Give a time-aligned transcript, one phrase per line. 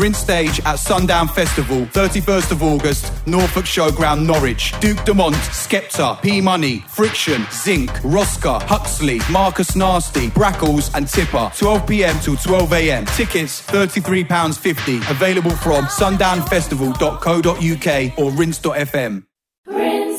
[0.00, 4.72] Rinse Stage at Sundown Festival, 31st of August, Norfolk Showground, Norwich.
[4.80, 11.52] Duke Dumont, Skepta, P Money, Friction, Zinc, Roska, Huxley, Marcus Nasty, Brackles, and Tipper.
[11.54, 13.04] 12 pm till 12 am.
[13.06, 15.10] Tickets £33.50.
[15.10, 19.22] Available from sundownfestival.co.uk or rinse.fm.
[19.66, 20.09] achieve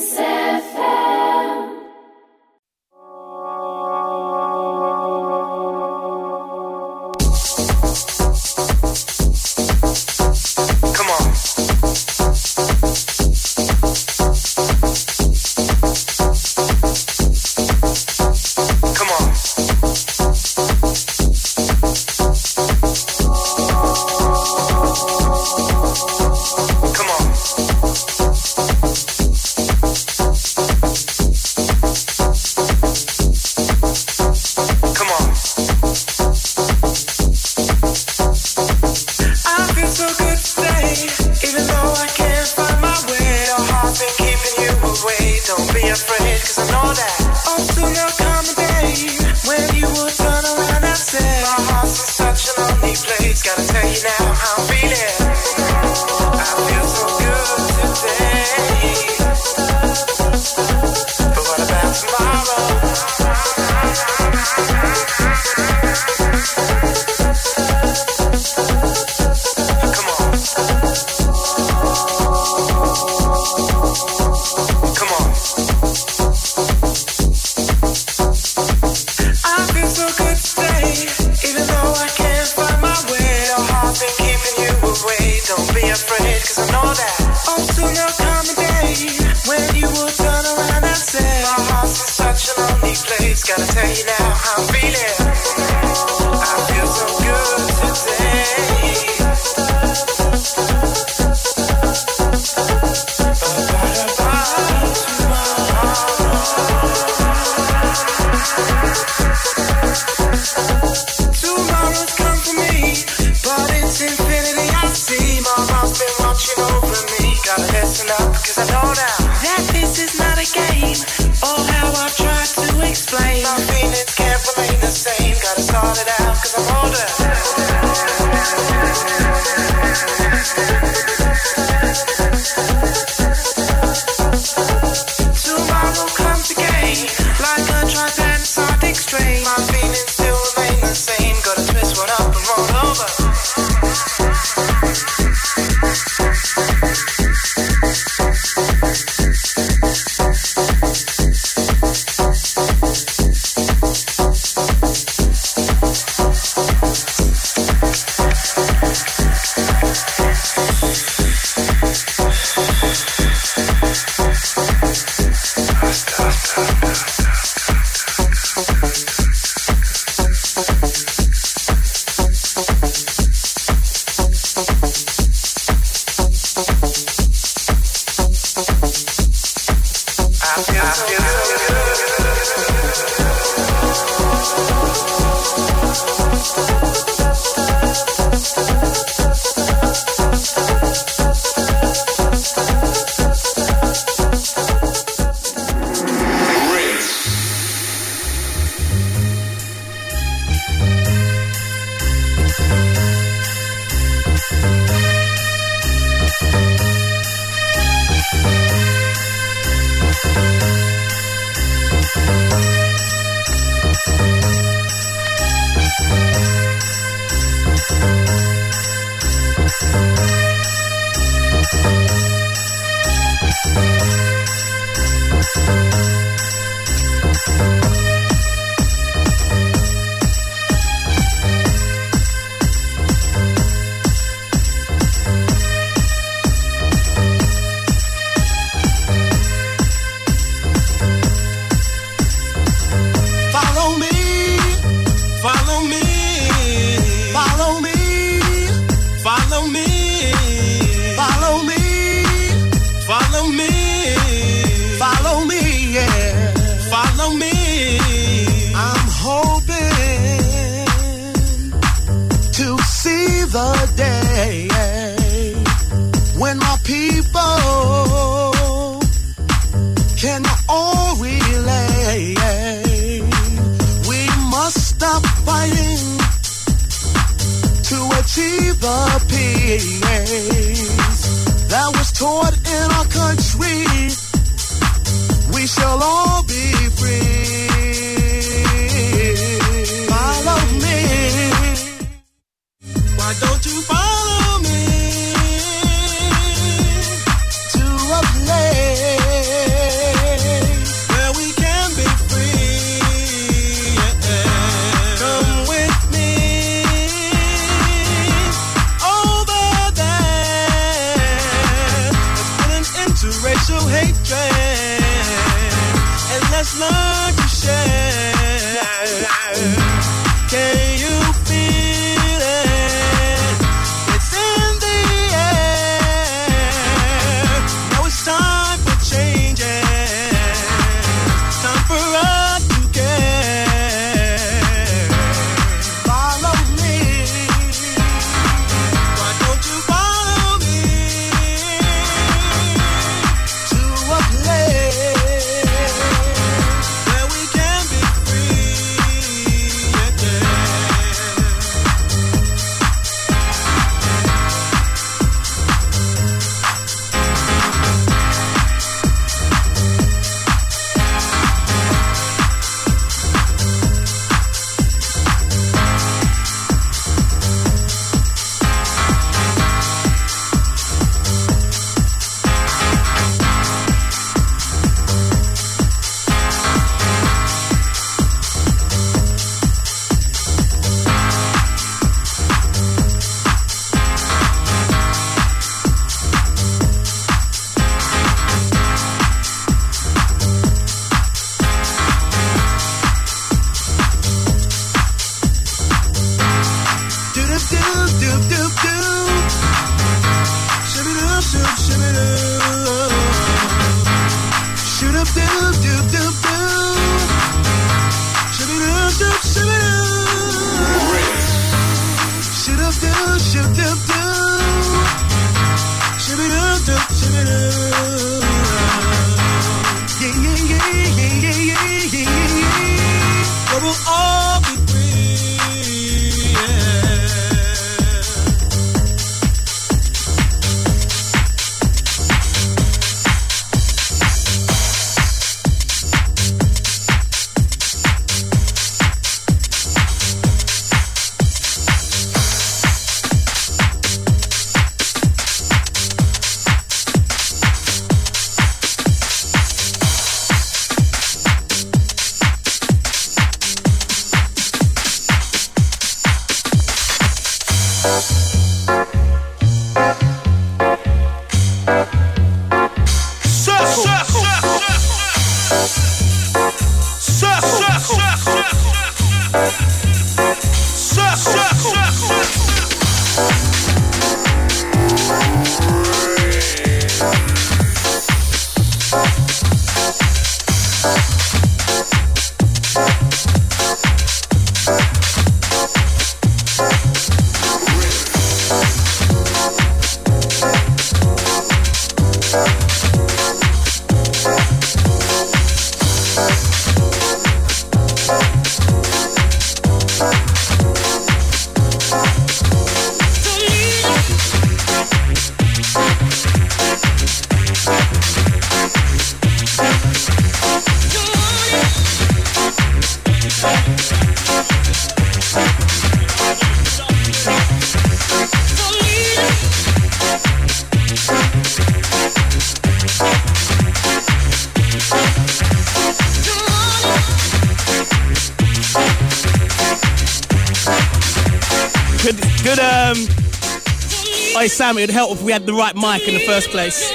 [534.92, 537.08] damn, it would help if we had the right mic in the first place.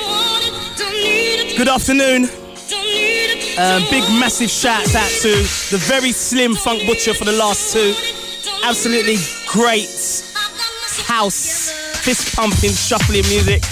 [1.58, 2.24] Good afternoon.
[3.60, 5.30] Um, big massive shout out to
[5.70, 7.94] the very slim Funk Butcher for the last two.
[8.64, 9.18] Absolutely
[9.48, 9.90] great
[11.06, 11.72] house,
[12.04, 13.64] fist pumping, shuffling music.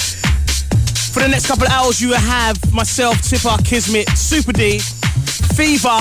[1.11, 4.79] For the next couple of hours, you will have myself, Tipper, Kismet, Super D,
[5.55, 5.97] Fever,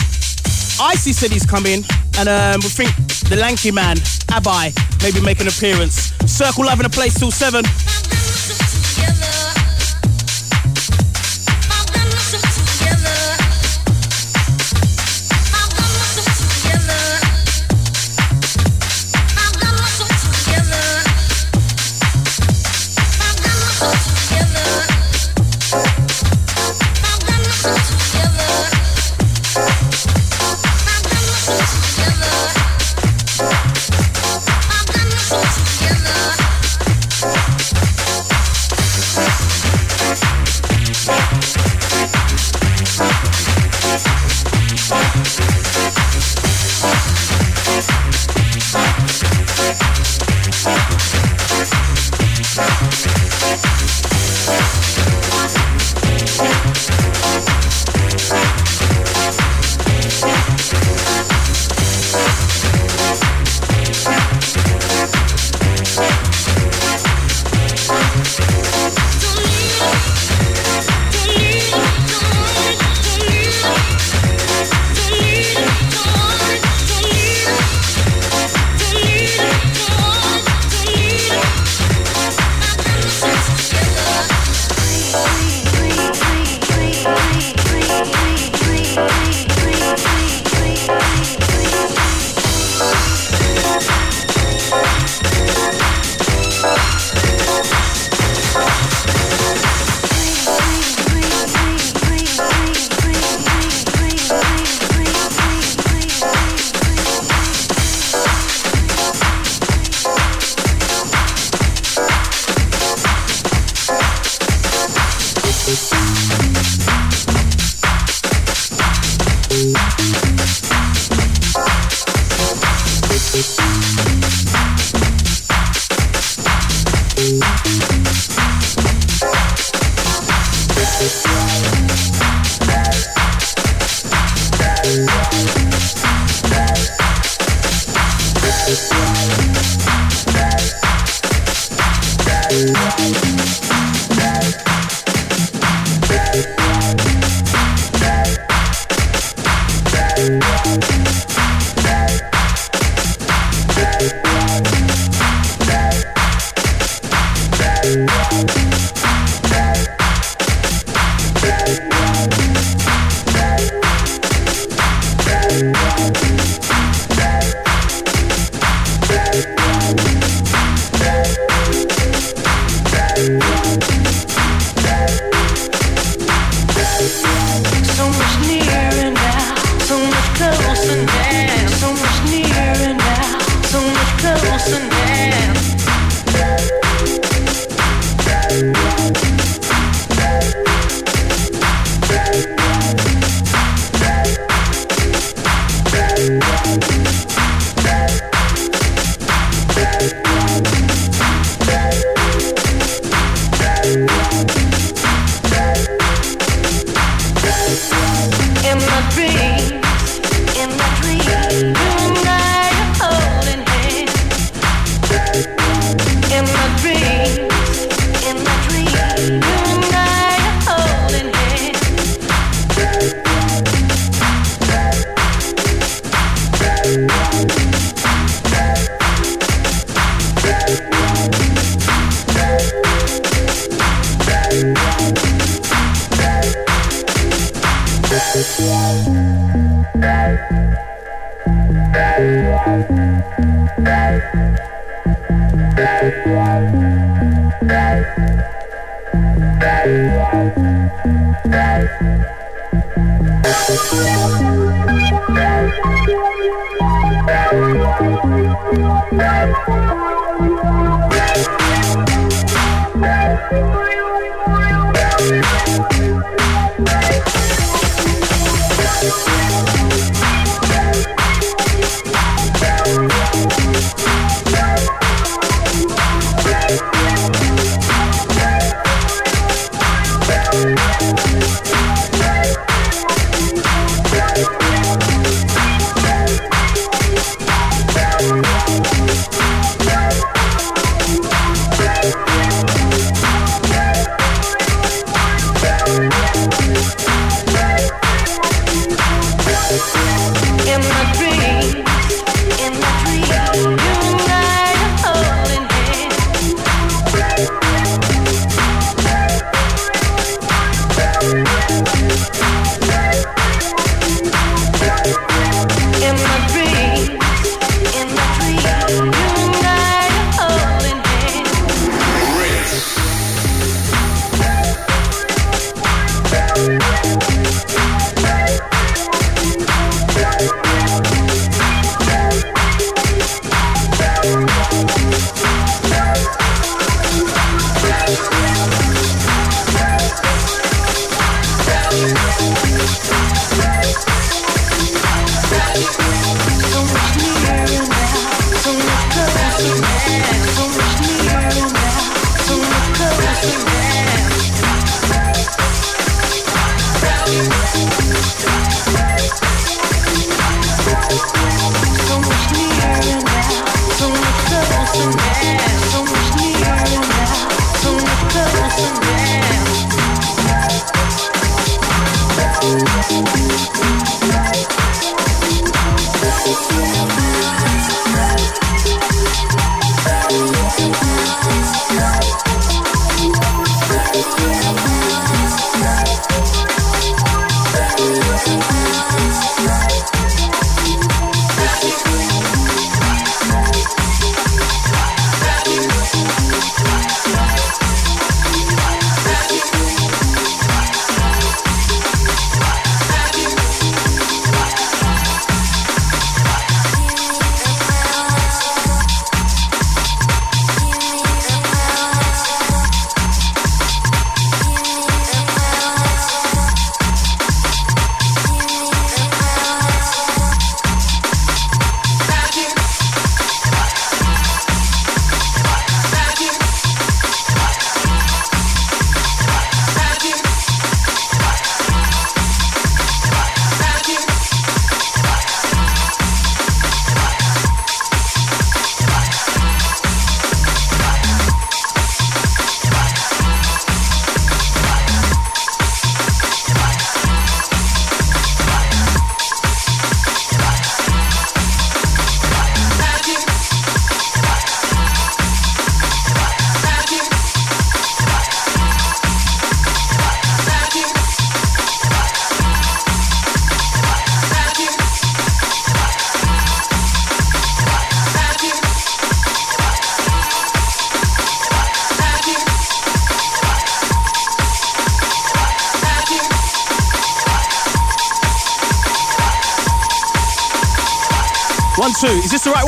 [0.80, 1.84] Icy said he's coming,
[2.18, 2.90] and um, we think
[3.30, 3.96] the lanky man,
[4.28, 6.12] Abai, maybe make an appearance.
[6.26, 7.64] Circle Live in a place till 7.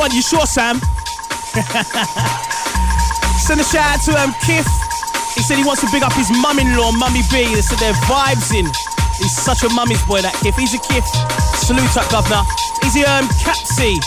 [0.07, 0.15] One?
[0.15, 0.79] You sure, Sam?
[3.43, 4.67] Send a shout out to um, Kif.
[5.35, 7.55] He said he wants to big up his mum-in-law, Mummy B.
[7.55, 8.67] They said they're vibes in.
[9.19, 10.57] He's such a mummy's boy, that Kif.
[10.57, 11.05] He's a Kif.
[11.59, 12.45] Salute up, governor.
[12.83, 13.99] He's a um, Capsy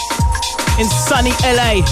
[0.79, 1.83] in sunny LA.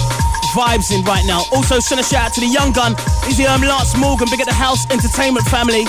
[0.55, 1.43] Vibes in right now.
[1.51, 2.95] Also, send a shout out to the young gun.
[3.25, 5.85] He's the um, Lance Morgan, big at the house entertainment family.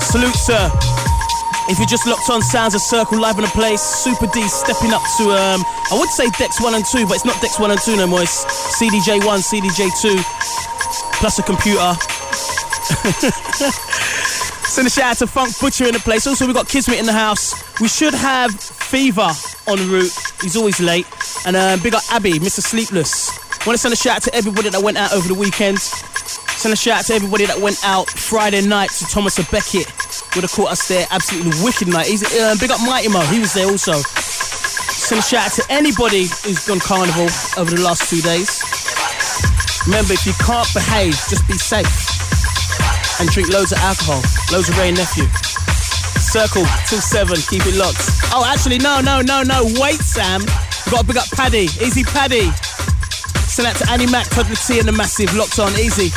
[0.00, 0.70] Salute, sir.
[1.68, 4.92] If you just locked on Sounds of Circle live in a place, Super D stepping
[4.92, 7.70] up to um I would say decks 1 and 2, but it's not decks 1
[7.70, 8.44] and 2 no more, it's
[8.78, 10.16] CDJ 1, CDJ 2,
[11.18, 11.94] plus a computer.
[14.66, 16.26] Send a shout out to Funk Butcher in the place.
[16.26, 17.54] Also, we got Kismet in the house.
[17.80, 19.30] We should have Fever
[19.66, 20.12] en route.
[20.42, 21.06] He's always late.
[21.46, 22.60] And uh, big up Abby, Mr.
[22.60, 23.30] Sleepless.
[23.66, 25.78] Want to send a shout out to everybody that went out over the weekend.
[25.80, 29.36] Send a shout out to everybody that went out Friday night to Thomas.
[29.50, 30.15] Beckett.
[30.36, 31.06] Would have caught us there.
[31.10, 32.06] Absolutely wicked night.
[32.12, 33.20] He's uh, big up Mighty Mo.
[33.32, 33.94] He was there also.
[33.96, 37.24] Send a shout out to anybody who's gone carnival
[37.56, 38.60] over the last two days.
[39.88, 41.88] Remember, if you can't behave, just be safe
[43.16, 44.20] and drink loads of alcohol,
[44.52, 45.24] loads of Wray and Nephew.
[46.20, 48.04] Circle till seven, keep it locked.
[48.28, 49.64] Oh, actually, no, no, no, no.
[49.80, 50.44] Wait, Sam.
[50.44, 51.72] We've got to big up Paddy.
[51.80, 52.52] Easy, Paddy.
[53.48, 55.32] Send out to Annie Mac, Todd T, and the Massive.
[55.32, 56.12] Locked on, easy.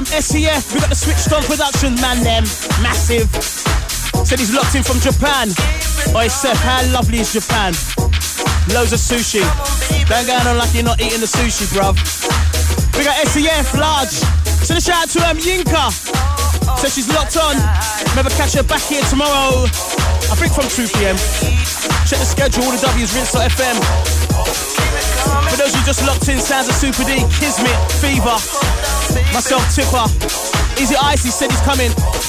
[0.00, 0.72] Um, SEF.
[0.72, 2.44] We got the Switched On production, man, them.
[2.80, 3.28] Massive.
[4.24, 5.52] Said he's locked in from Japan.
[6.16, 7.76] Oi, Seth, how lovely is Japan?
[8.72, 9.44] Loads of sushi.
[10.08, 12.00] Don't go on like you're not eating the sushi, bruv.
[12.96, 14.16] We got SEF, large.
[14.64, 15.92] So the shout out to um, Yinka.
[16.80, 17.60] Says she's locked on.
[18.16, 19.68] Remember, catch her back here tomorrow.
[20.32, 21.16] I think from 2 p.m.
[22.08, 23.76] Check the schedule, all the W's, rinse.fm.
[25.50, 28.38] For those who just locked in, sounds of Super D, Kismet, Fever,
[29.32, 30.04] myself, Tipper.
[30.80, 32.19] Easy Icy said he's coming.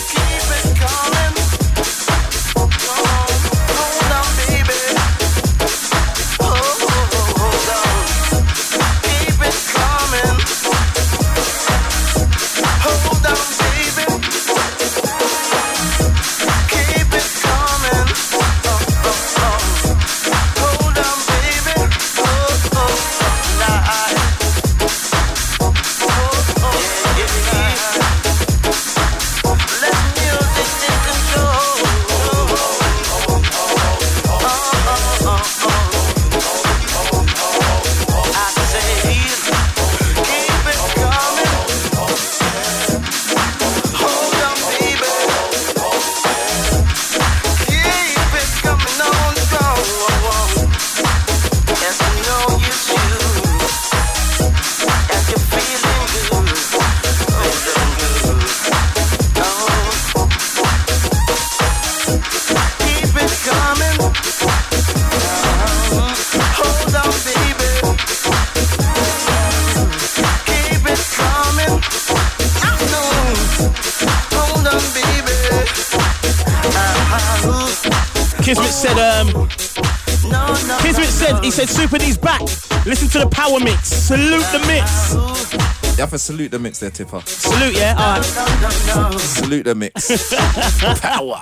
[86.22, 87.22] Salute the mix there, Tipper.
[87.26, 87.96] Salute, yeah?
[87.98, 89.20] Alright.
[89.20, 90.32] Salute the mix.
[91.02, 91.42] Power.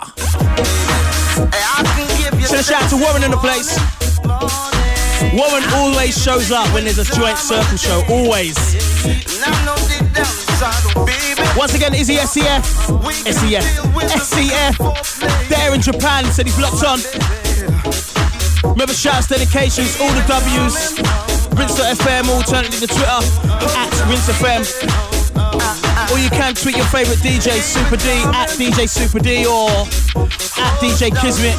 [2.47, 3.77] Send a shout out to Warren in the place.
[5.35, 8.01] Warren always shows up when there's a joint circle show.
[8.09, 8.55] Always.
[11.57, 12.65] Once again, Izzy SEF.
[12.65, 13.63] SEF.
[14.23, 15.49] SEF.
[15.49, 16.99] There in Japan, said he's locked on.
[18.71, 21.18] Remember shouts, dedications, all the W's.
[21.55, 23.21] Rinse.fm, alternative to Twitter,
[23.75, 24.65] at RinseFM.
[26.11, 29.69] Or you can tweet your favourite DJ, Super D, at DJ Super D, or
[30.57, 31.57] at DJ Kismet.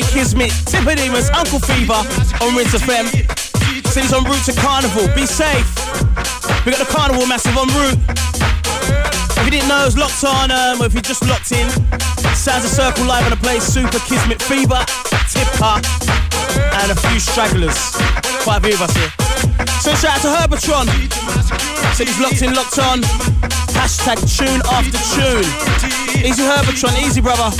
[0.00, 2.00] Kismet, Tippademus, Uncle Fever
[2.40, 3.04] on Rinse FM.
[3.92, 5.04] He's en route to Carnival.
[5.14, 5.68] Be safe.
[6.64, 8.00] We got the Carnival Massive on route.
[9.36, 11.68] If you didn't know, it's locked on, um, if you just locked in,
[12.32, 14.80] Sounds of Circle live on the place, Super Kismet Fever,
[15.28, 15.76] Tipper,
[16.80, 17.76] and a few stragglers.
[18.48, 19.12] Quite a few of us here.
[19.84, 20.88] So shout out to Herbatron.
[22.00, 23.04] He's locked in, locked on.
[23.76, 25.44] Hashtag tune after tune.
[26.24, 27.52] Easy Herbatron, easy brother.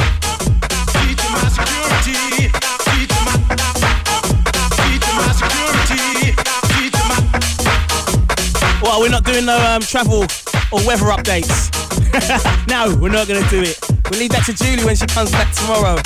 [9.00, 10.22] We're not doing no um, travel
[10.68, 11.72] or weather updates.
[12.68, 13.78] no, we're not going to do it.
[14.10, 15.96] We'll leave that to Julie when she comes back tomorrow.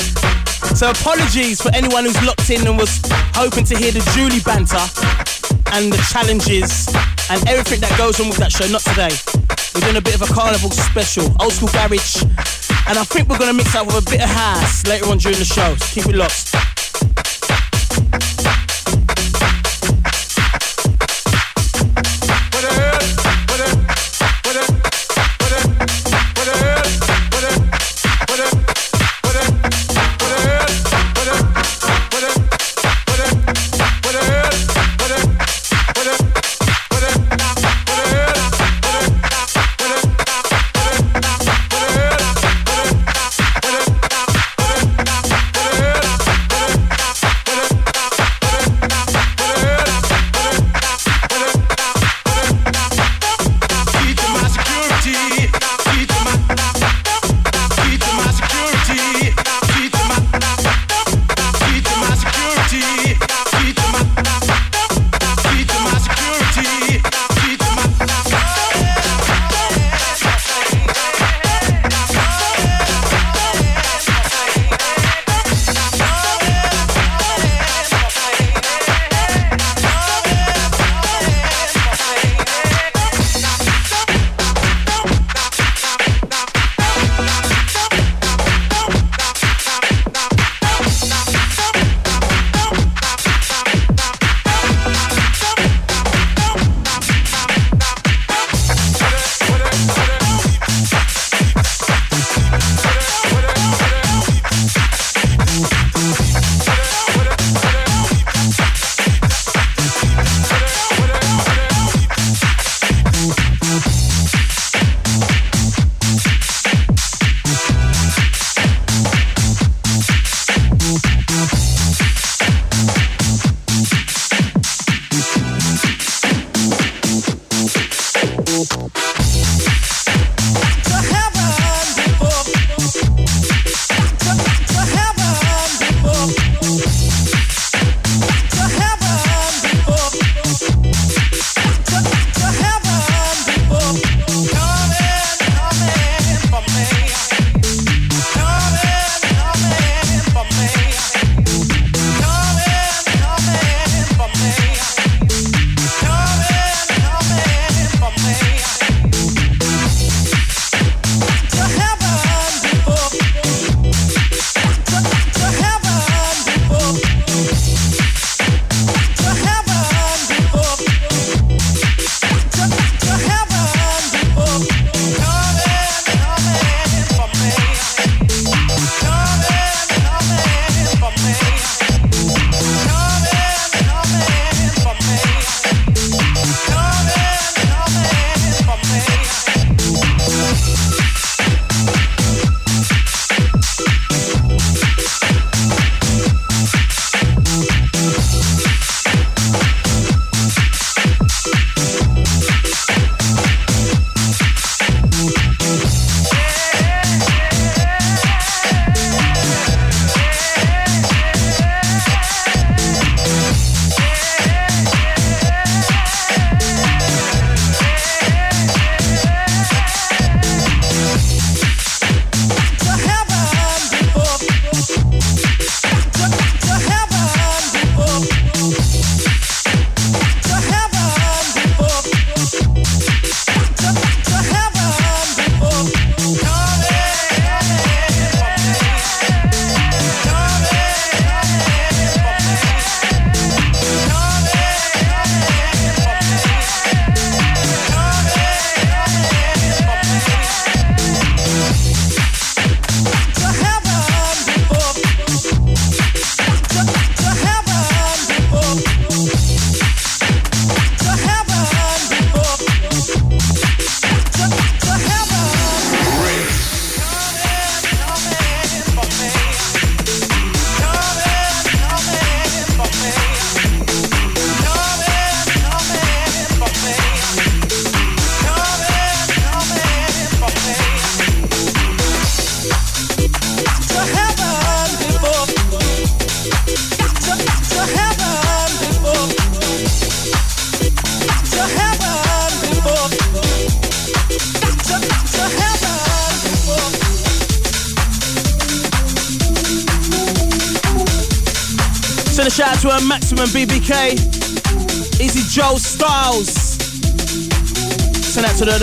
[0.79, 3.01] So apologies for anyone who's locked in and was
[3.35, 4.83] hoping to hear the Julie banter
[5.75, 6.87] and the challenges
[7.27, 8.67] and everything that goes on with that show.
[8.71, 9.11] Not today.
[9.75, 12.23] We're doing a bit of a carnival special, old school garage,
[12.87, 15.39] and I think we're gonna mix up with a bit of house later on during
[15.39, 15.75] the show.
[15.77, 16.76] So keep it locked.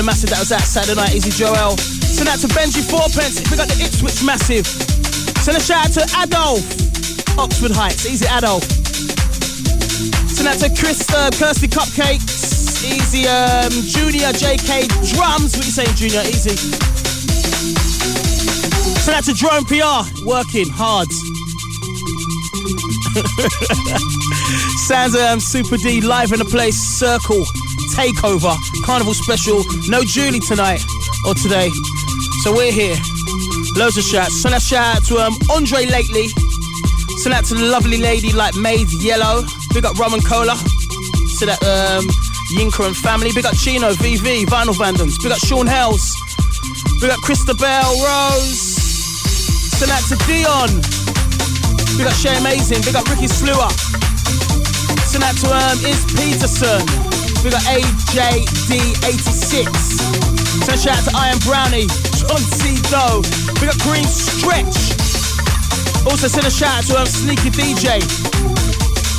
[0.03, 1.77] The, massive that was at Saturday night, Easy Joel.
[1.77, 3.39] Send out to Benji Fourpence.
[3.49, 4.67] We got the Ipswich massive.
[5.39, 6.59] Send a shout out to Adolf.
[7.39, 8.05] Oxford Heights.
[8.05, 8.63] Easy Adolf.
[10.27, 12.83] Send out to Chris, uh, Kirsty Cupcakes.
[12.83, 15.55] Easy um, Junior JK Drums.
[15.55, 16.21] What you saying, Junior?
[16.27, 16.55] Easy.
[18.99, 20.03] Send out to Drone PR.
[20.27, 21.07] Working hard.
[24.87, 26.75] Sounds um, Super D live in the place.
[26.75, 27.45] Circle
[27.93, 29.63] takeover carnival special.
[29.87, 30.83] No Julie tonight
[31.25, 31.69] or today,
[32.43, 32.97] so we're here.
[33.75, 34.41] Loads of shouts.
[34.41, 36.27] Send a shout out to um, Andre lately.
[37.21, 39.43] Send out to the lovely lady like Maid Yellow.
[39.73, 40.55] Big up Rum and Cola.
[41.37, 42.05] Send out um,
[42.57, 43.31] Yinka and family.
[43.33, 45.21] Big up Chino, VV, Vinyl Vandams.
[45.21, 46.15] Big up Sean Hells.
[46.99, 48.77] Big up Christabel Rose.
[49.77, 50.69] Send out to Dion.
[51.97, 52.81] Big up Shay Amazing.
[52.81, 53.69] Big up Ricky Slewer.
[55.05, 57.12] Send out to um, Is Peterson.
[57.43, 59.67] Big up AJD86.
[60.63, 61.91] Send a shout out to Iron Brownie.
[62.15, 62.79] John C.
[62.87, 63.19] Doe.
[63.59, 64.95] Big up Green Stretch.
[66.07, 67.99] Also send a shout out to um, Sneaky DJ.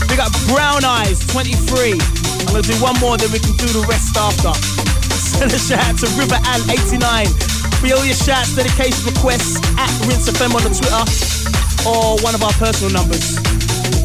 [0.09, 2.01] We got Brown Eyes 23.
[2.01, 4.57] I'm gonna do one more, then we can do the rest after.
[5.13, 7.29] Send a shout out to River Ann 89.
[7.77, 11.05] For all your shouts, dedication requests at Rinse FM on the Twitter
[11.85, 13.37] or one of our personal numbers.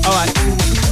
[0.03, 0.35] Alright.
[0.35, 0.88] Who's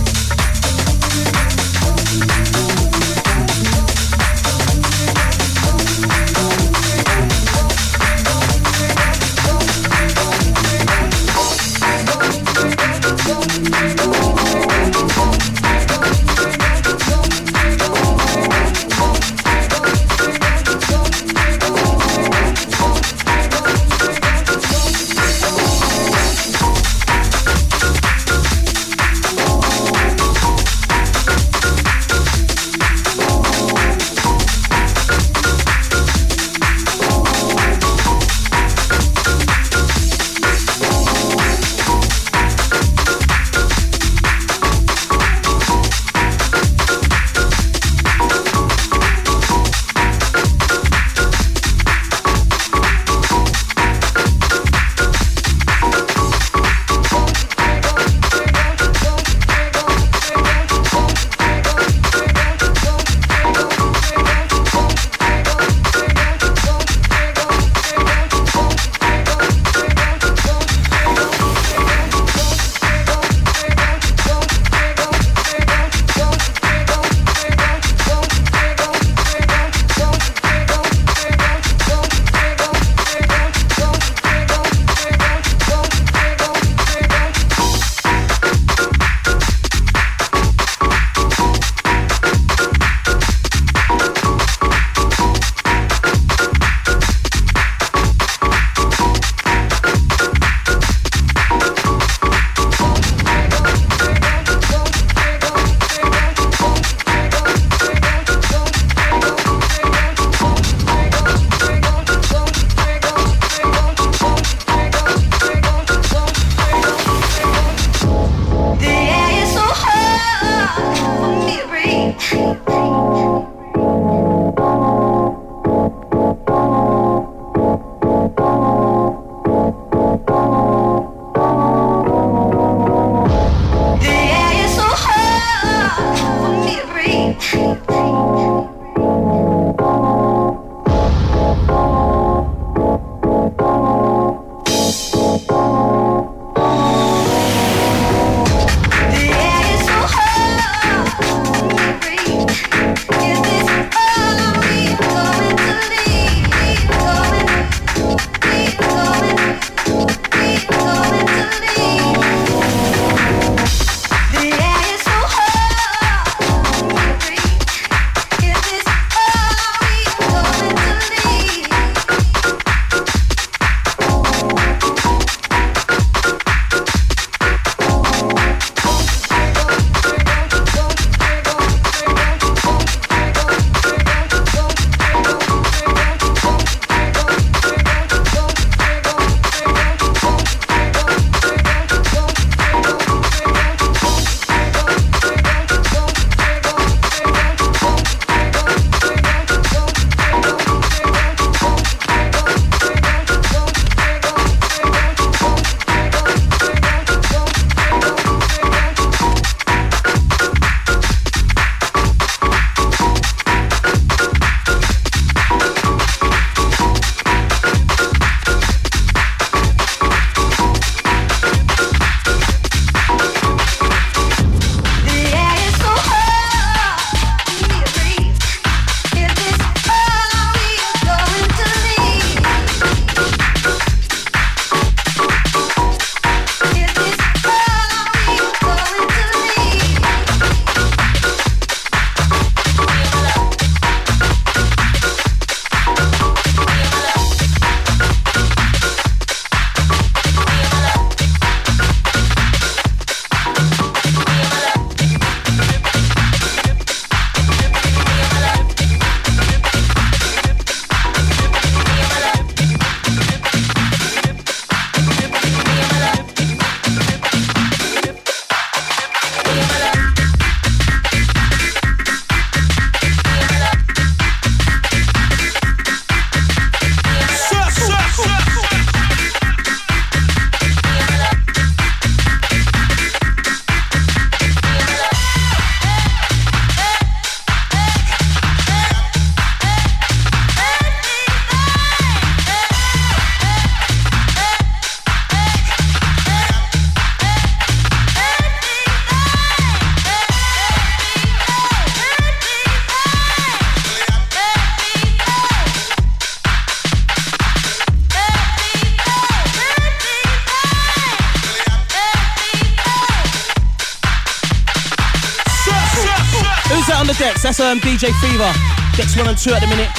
[317.67, 318.01] on the decks?
[318.01, 318.53] That's DJ Fever.
[318.95, 319.89] Decks one and two at the minute.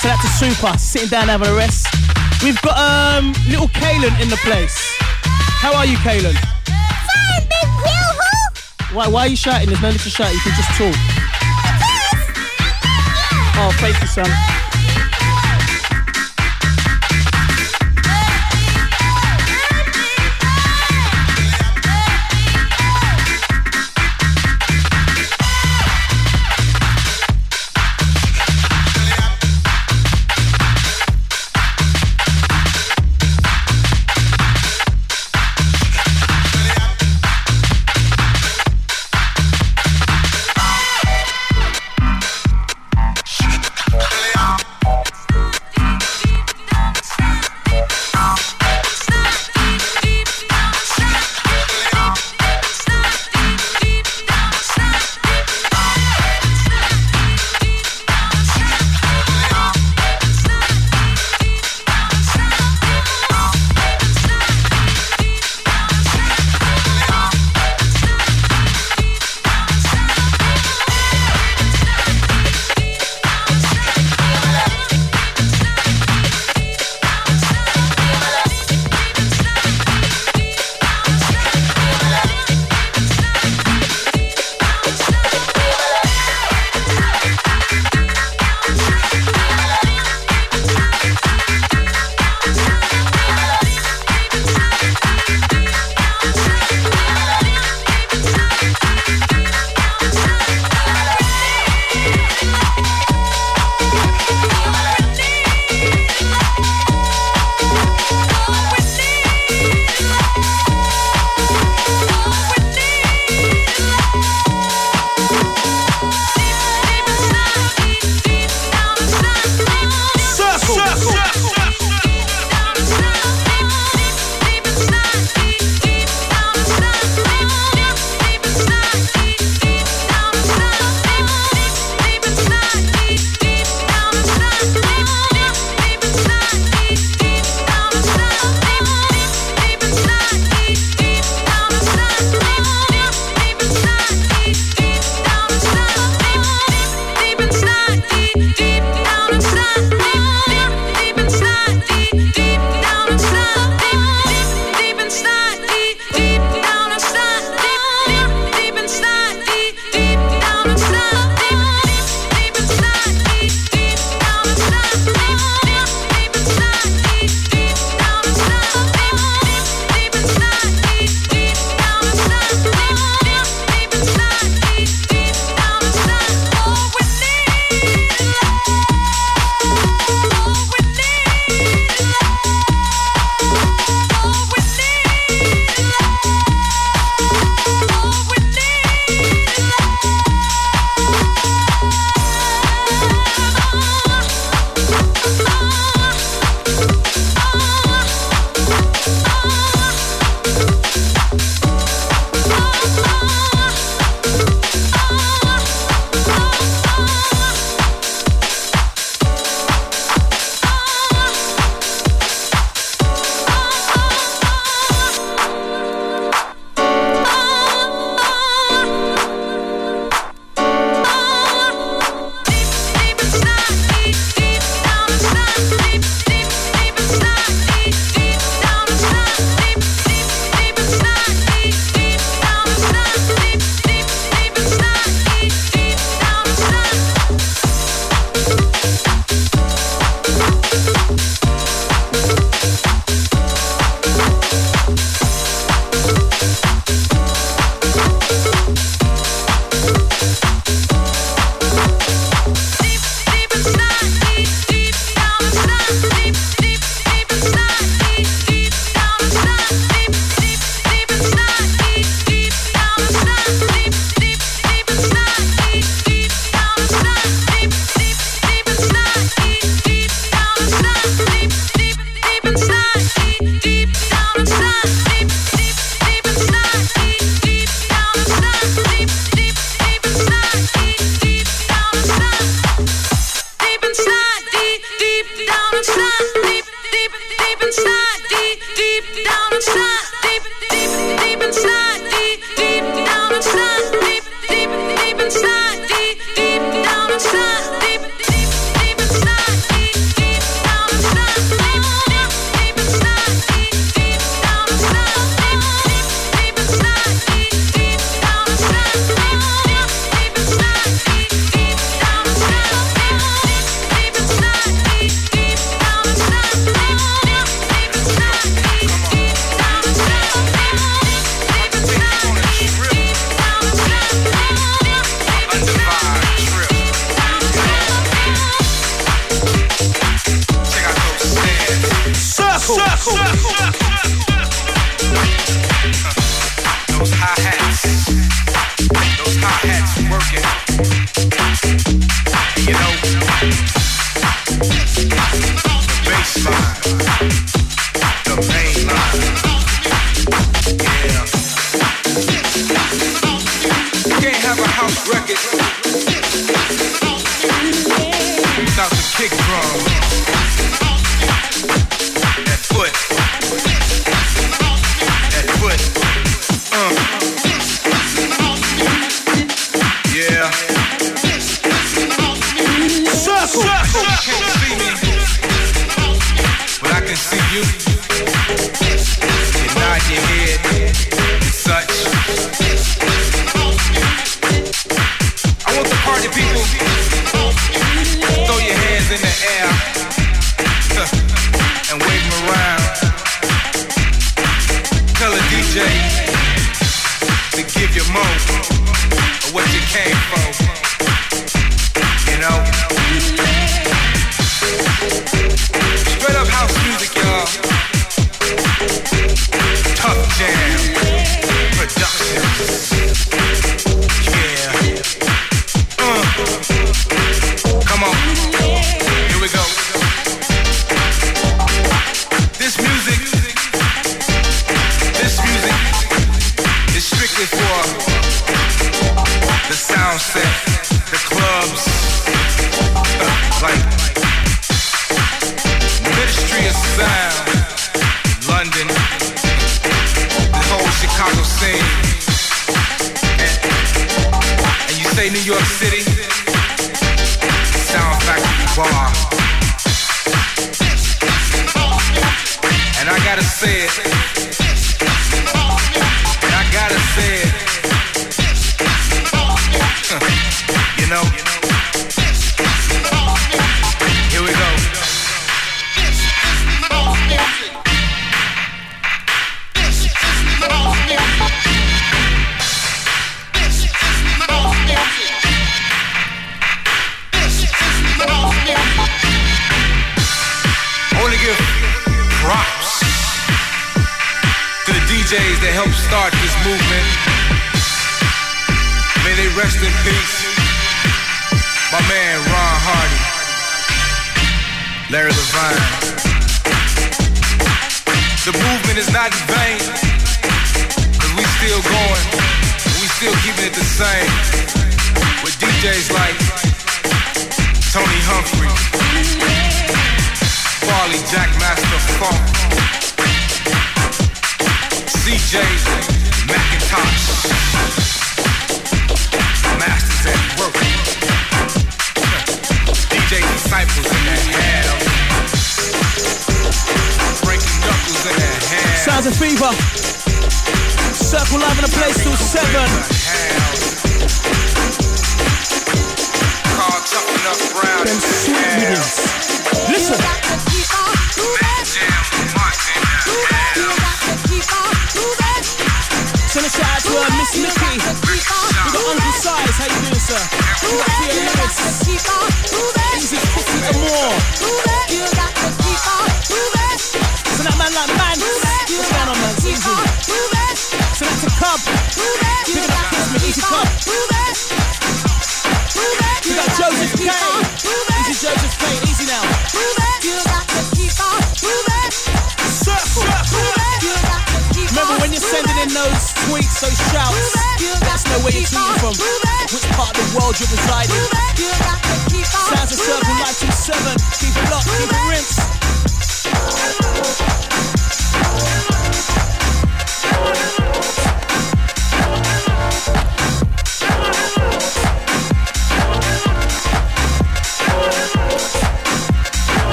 [0.00, 0.78] So that's a super.
[0.78, 1.86] Sitting down having a rest.
[2.42, 4.76] We've got um, little Kaylin in the place.
[5.58, 6.34] How are you, Kaylin?
[6.34, 9.68] Fine, big wheel Why, why are you shouting?
[9.68, 10.32] There's no need to shout.
[10.32, 10.94] You can just talk.
[13.58, 14.55] Oh, thank you, son.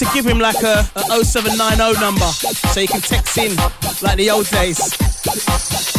[0.00, 2.26] Need to give him like a, a 0790 number
[2.72, 3.54] so he can text in
[4.02, 4.78] like the old days.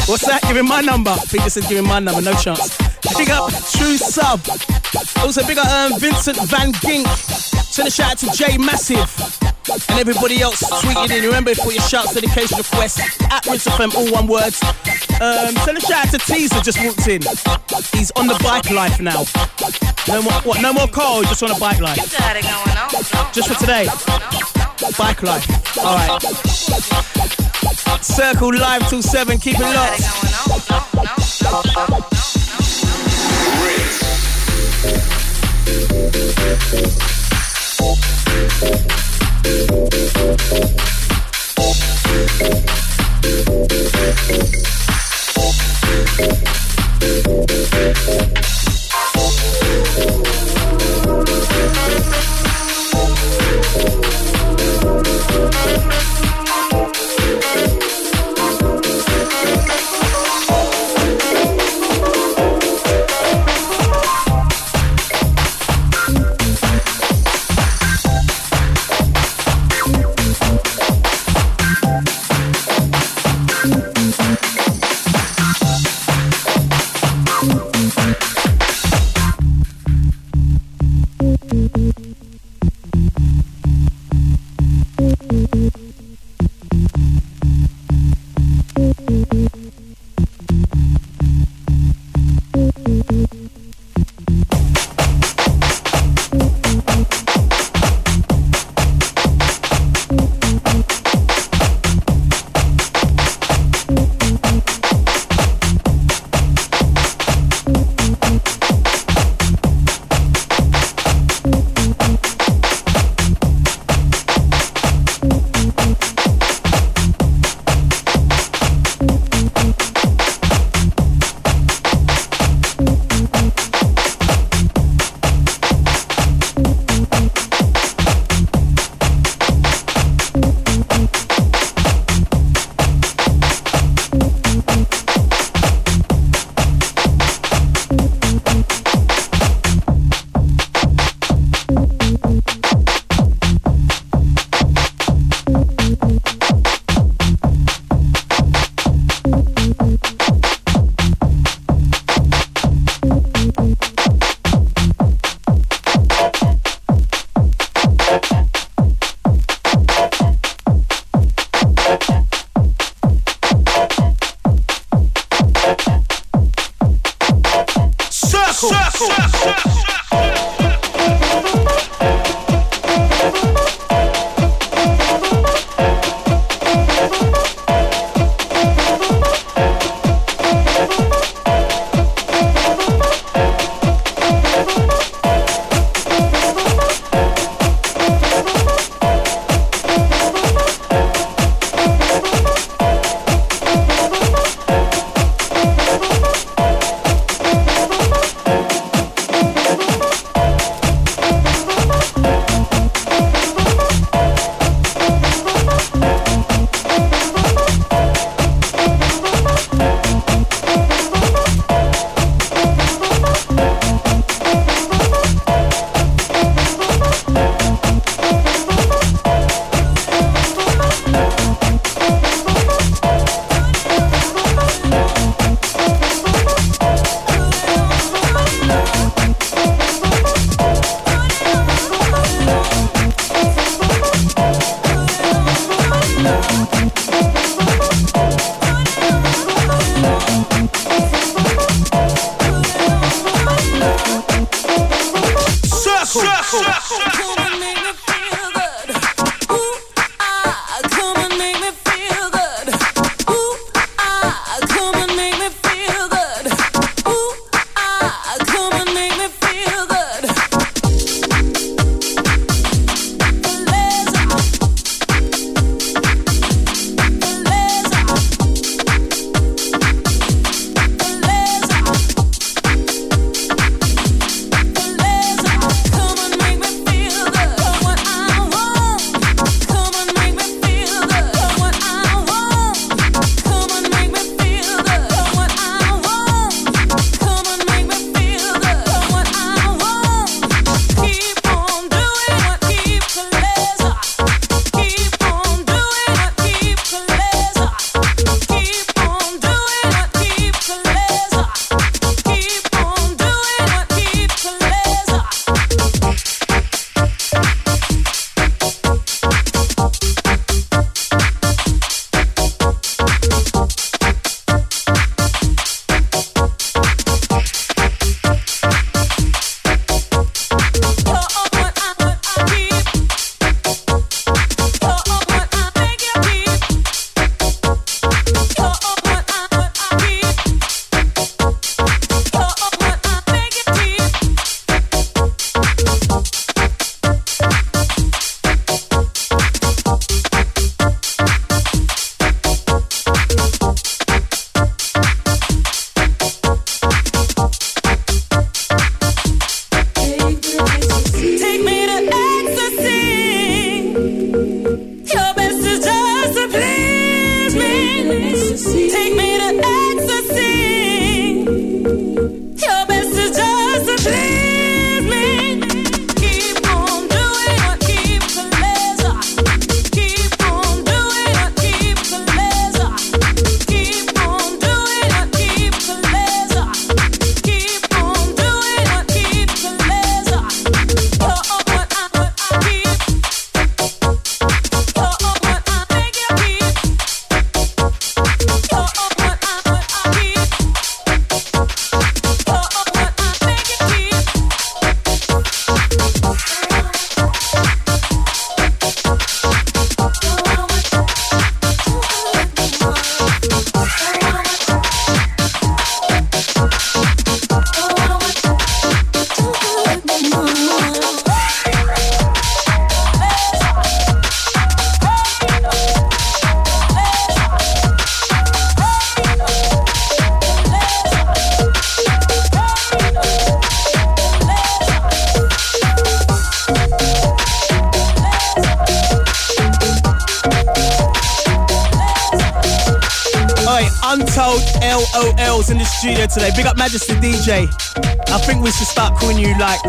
[0.08, 0.42] What's that?
[0.48, 1.16] Give him my number.
[1.30, 2.22] Peter said, give him my number.
[2.22, 2.78] No chance.
[3.18, 4.42] Big up True Sub.
[5.24, 7.08] Also big up um, Vincent Van Gink.
[7.08, 9.12] Send a shout out to Jay Massive.
[9.90, 11.24] And everybody else tweeted in.
[11.24, 13.00] Remember for your shouts, dedication requests
[13.32, 14.54] at Rinse FM, all one word.
[15.22, 17.22] Um, send a shout out to Teaser, just walked in.
[17.98, 19.24] He's on the bike life now.
[20.08, 20.62] No more what?
[20.62, 21.24] No more coal.
[21.24, 21.98] Just on a bike life.
[21.98, 22.90] Got it going on.
[22.94, 23.86] No, just for today.
[24.08, 25.78] No, no, bike life.
[25.80, 26.22] All right.
[28.04, 29.40] Circle live till seven.
[29.40, 30.04] Keep it locked.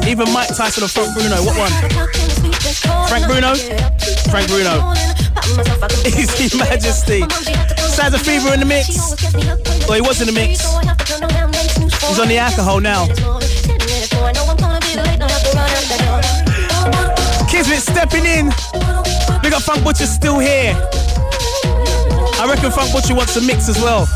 [0.08, 1.36] Either Mike Tyson or Frank Bruno.
[1.42, 1.72] What one?
[3.08, 3.54] Frank Bruno?
[4.30, 4.92] Frank Bruno.
[6.06, 7.20] Easy Majesty.
[7.78, 8.96] Sounds of Fever in the mix.
[9.88, 10.62] Well, he was in the mix.
[12.06, 13.06] He's on the alcohol now.
[17.50, 18.50] Kismet stepping in.
[19.42, 20.74] Big up Funk Butcher still here.
[22.38, 24.06] I reckon Funk Butcher wants a mix as well.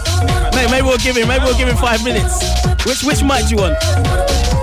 [0.55, 1.29] Maybe, maybe we'll give him.
[1.29, 2.43] Maybe we'll give him five minutes.
[2.85, 4.60] Which which mic do you want?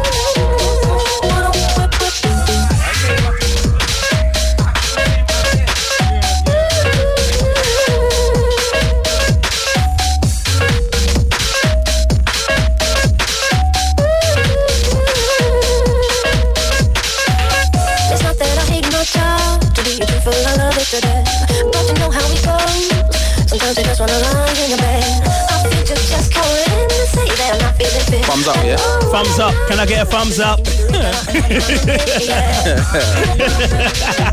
[28.37, 28.77] Thumbs up, yeah?
[29.09, 29.53] Thumbs up.
[29.67, 30.63] Can I get a thumbs up?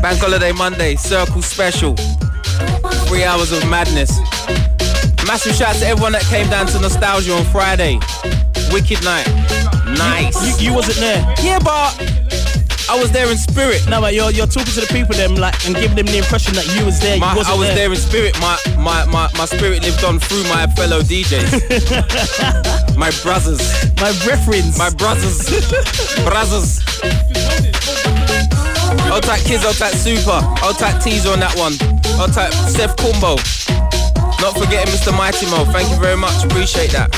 [0.01, 1.95] Bank holiday Monday, Circle Special.
[3.07, 4.15] Three hours of madness.
[5.25, 7.97] Massive shout out to everyone that came down to Nostalgia on Friday.
[8.71, 9.25] Wicked night.
[9.97, 10.61] Nice.
[10.61, 11.25] You, you wasn't there.
[11.41, 11.97] yeah, but
[12.87, 13.89] I was there in spirit.
[13.89, 16.53] No, but you're you're talking to the people them like and giving them the impression
[16.53, 17.17] that you was there.
[17.17, 17.89] My, you I was there.
[17.89, 18.39] in spirit.
[18.39, 22.83] My, my my my spirit lived on through my fellow DJs.
[22.97, 23.61] my brothers.
[23.99, 24.77] My reference.
[24.77, 25.49] My brothers.
[26.23, 26.79] brothers.
[29.11, 30.39] Old type kids, old type super.
[30.63, 31.73] Old type teaser on that one.
[32.19, 33.35] Old type Steph Kumbo.
[34.41, 35.15] Not forgetting Mr.
[35.15, 35.65] Mighty Mo.
[35.71, 36.43] Thank you very much.
[36.43, 37.09] Appreciate that.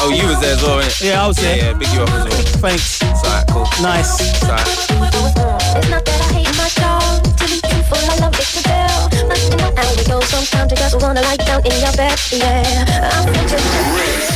[0.00, 1.02] Oh, you was there as well, innit?
[1.02, 1.56] Yeah, I was there.
[1.56, 2.42] Yeah, yeah, big you up as well.
[2.60, 3.00] Thanks.
[3.02, 3.66] It's alright, cool.
[3.82, 4.20] Nice.
[4.20, 4.66] It's alright.
[4.66, 7.24] It's not that I hate my job.
[7.24, 9.08] To be truthful, I love it to tell.
[9.28, 9.86] But you know how.
[10.26, 12.18] Sometimes you just wanna lie down in your bed.
[12.32, 14.35] Yeah, I feel just say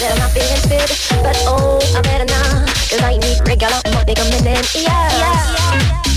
[0.00, 0.90] that not feeling fit.
[1.22, 2.66] But oh, I better not.
[2.90, 4.66] Cause I need regular more bigger minute.
[4.74, 4.88] Yeah,
[5.18, 6.09] yeah.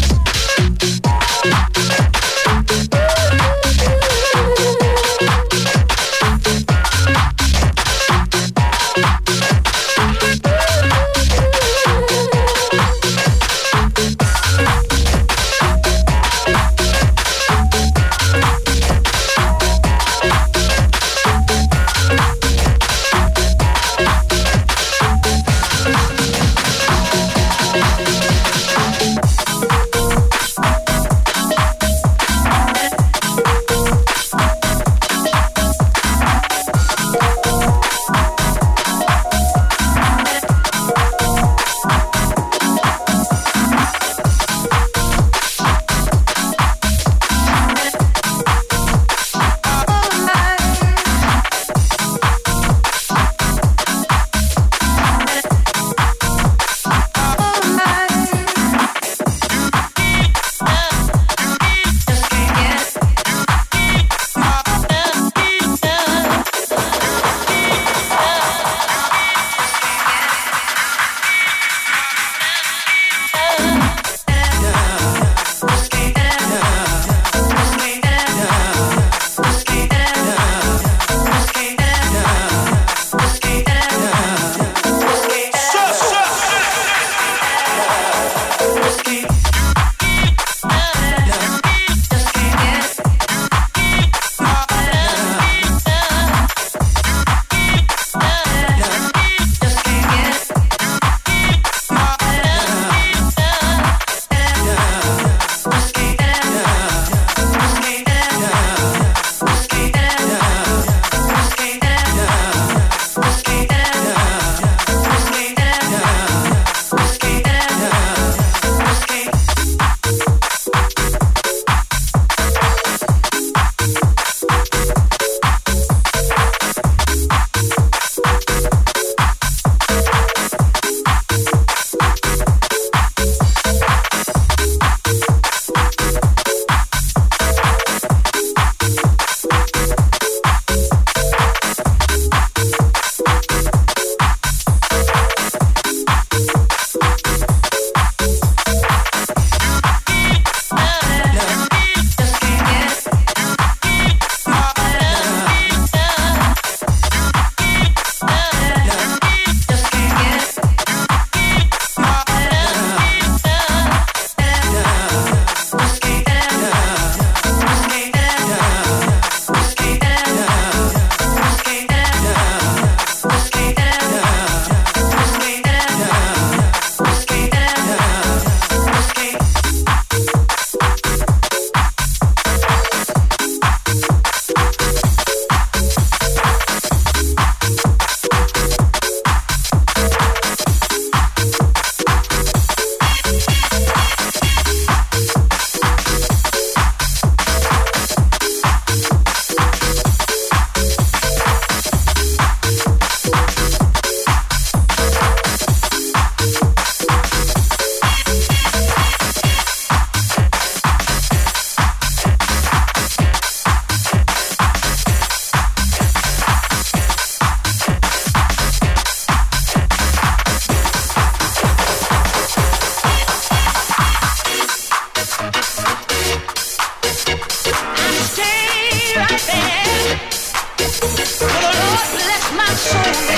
[232.76, 233.33] soul.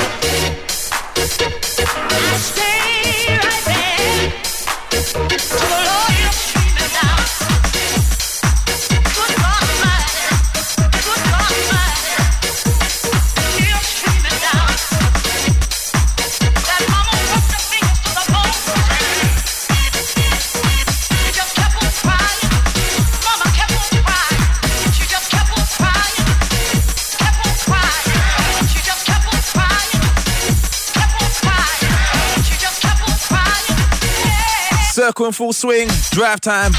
[35.15, 35.87] Circle in full swing.
[36.11, 36.73] Drive time.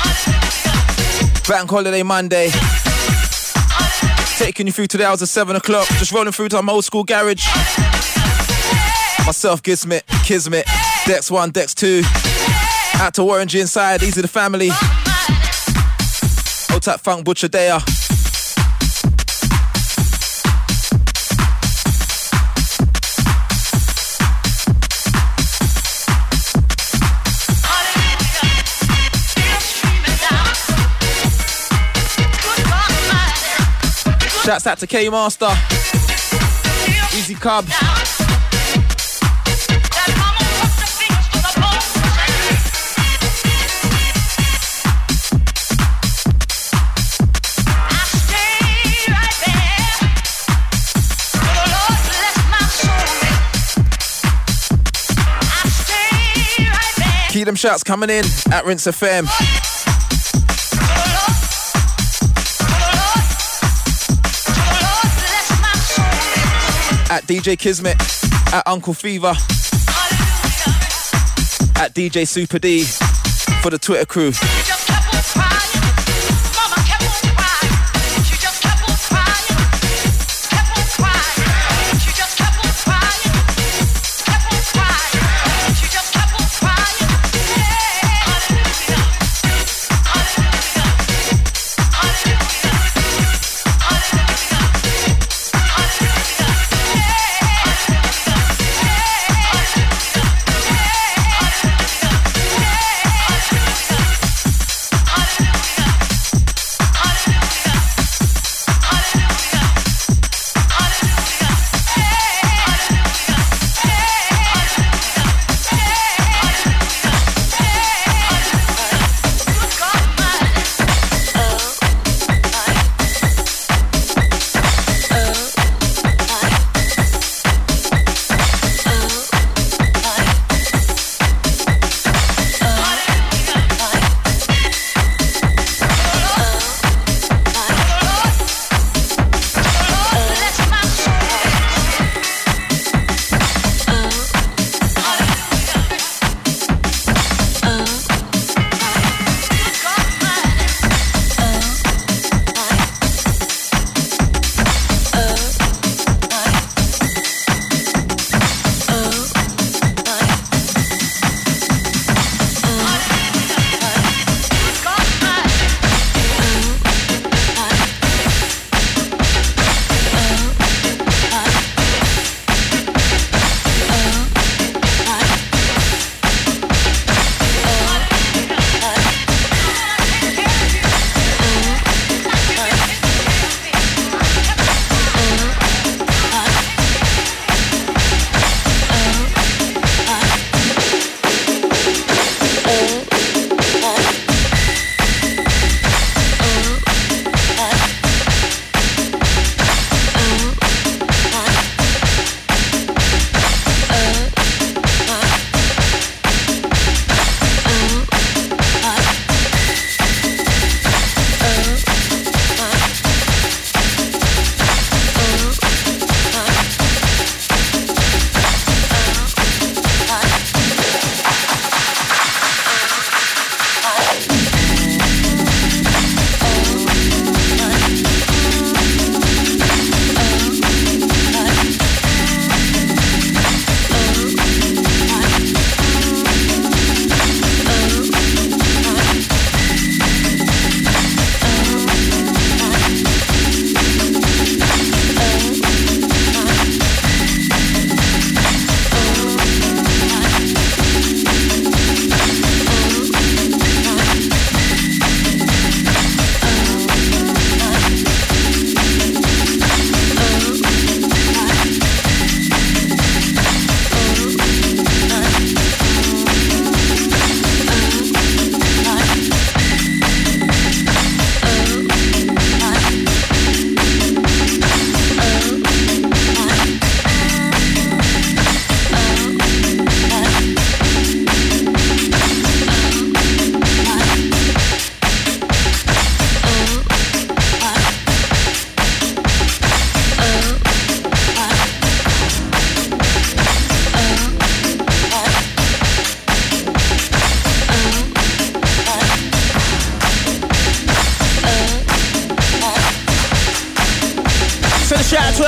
[1.48, 2.50] Bank holiday Monday.
[4.36, 5.88] Taking you through to the hours of 7 o'clock.
[5.96, 7.46] Just rolling through to my old school garage.
[9.24, 10.66] Myself, Gizmit, Kismet,
[11.06, 12.02] decks 1, decks 2.
[12.96, 14.02] Out to Warren G inside.
[14.02, 14.68] Easy the family.
[16.70, 17.78] Old tap Funk Butcher there.
[34.47, 35.48] Shouts out to K Master,
[37.18, 37.66] Easy Cub.
[57.31, 59.56] Keep them shots coming in at Rinse FM.
[67.16, 67.97] At DJ Kismet,
[68.52, 69.30] at Uncle Fever,
[71.80, 72.84] at DJ Super D
[73.62, 74.32] for the Twitter crew.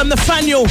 [0.06, 0.64] Nathaniel.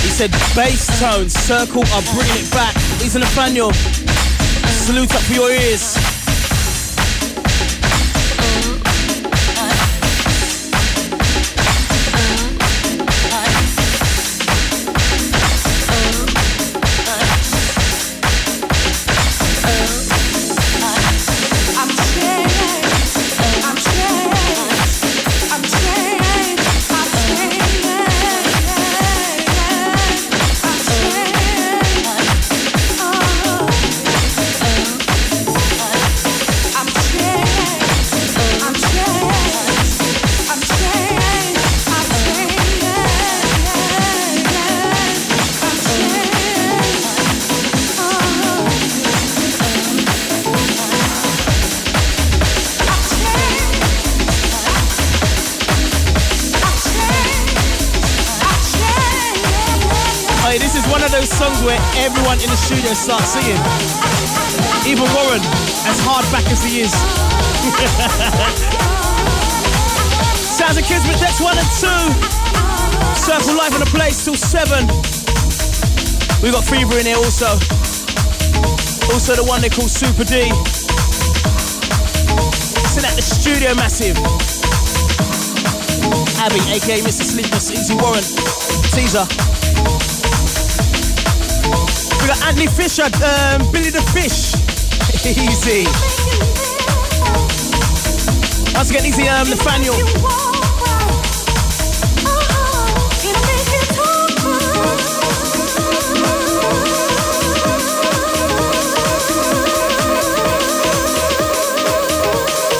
[0.00, 2.74] He said bass tones, circle are bringing it back.
[3.00, 3.72] He's a Nathaniel.
[3.72, 6.09] Salute up for your ears.
[62.30, 63.58] Everyone in the studio start singing.
[64.86, 65.42] Even Warren,
[65.90, 66.94] as hard back as he is.
[70.38, 72.02] Sounds of Kismet, that's one and two.
[73.18, 74.86] Circle life in the place till seven.
[76.42, 77.58] We got Fever in here also.
[79.10, 80.46] Also the one they call Super D.
[82.94, 84.14] Sitting at the studio massive.
[86.38, 87.26] Abby, aka Mr.
[87.26, 89.26] Sleepless, Easy Warren, Caesar.
[92.20, 94.54] We got Anthony Fisher, um, Billy the Fish.
[95.26, 95.84] Easy.
[98.74, 99.94] Once again, easy, um, Nathaniel.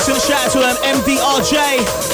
[0.01, 2.10] So shout out to um, MDRJ.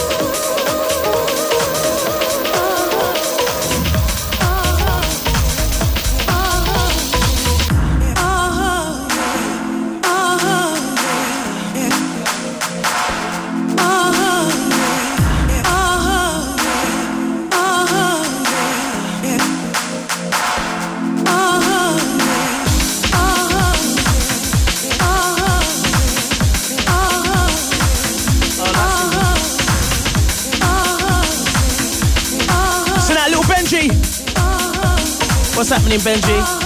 [35.57, 36.66] What's happening, Benji?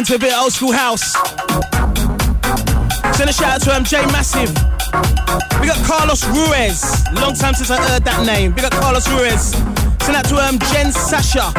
[0.00, 1.12] Into a bit old school house.
[3.12, 4.48] Send a shout out to MJ Massive.
[5.60, 7.04] We got Carlos Ruiz.
[7.12, 8.54] Long time since I heard that name.
[8.54, 9.52] We got Carlos Ruiz.
[10.00, 11.52] Send out to um, Jen Sasha.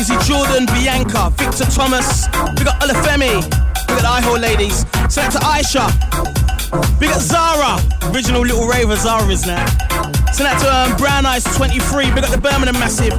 [0.00, 2.32] Izzy Jordan, Bianca, Victor Thomas.
[2.56, 3.44] We got Olafemi.
[3.44, 4.86] We got the IHO ladies.
[5.12, 5.84] Send out to Aisha.
[6.98, 7.76] We got Zara.
[8.14, 9.66] Original little raver Zara is now.
[10.32, 12.08] Send out to um, Brown Eyes 23.
[12.08, 13.12] We got the Birmingham Massive.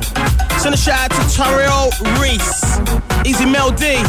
[0.58, 1.90] Send a shout out to Tariel
[2.22, 2.78] Reese,
[3.26, 4.02] Easy Mel D.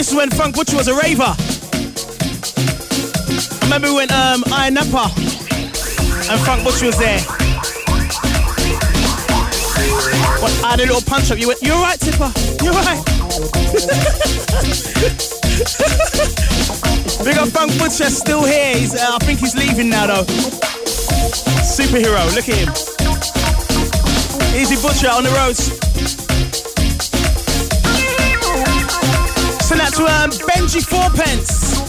[0.00, 1.22] this is when Funk Butcher was a raver.
[1.22, 1.36] I
[3.64, 7.20] remember when um, Iron Napa and Funk Butcher was there.
[10.40, 11.38] What, I had a little punch up.
[11.38, 12.32] You went, you're right, Tipper.
[12.64, 13.04] You're right.
[17.22, 18.78] Big up Funk Butcher, still here.
[18.78, 20.24] He's, uh, I think he's leaving now though.
[21.60, 22.72] Superhero, look at him.
[24.58, 25.79] Easy Butcher on the roads.
[29.90, 31.80] That to um, Benji Fourpence.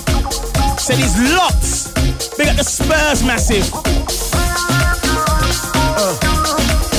[0.81, 1.93] Said he's locked.
[2.37, 3.69] Big up the Spurs massive.
[5.97, 6.17] Uh,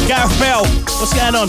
[0.06, 0.64] Gareth Bell,
[1.00, 1.48] what's going on?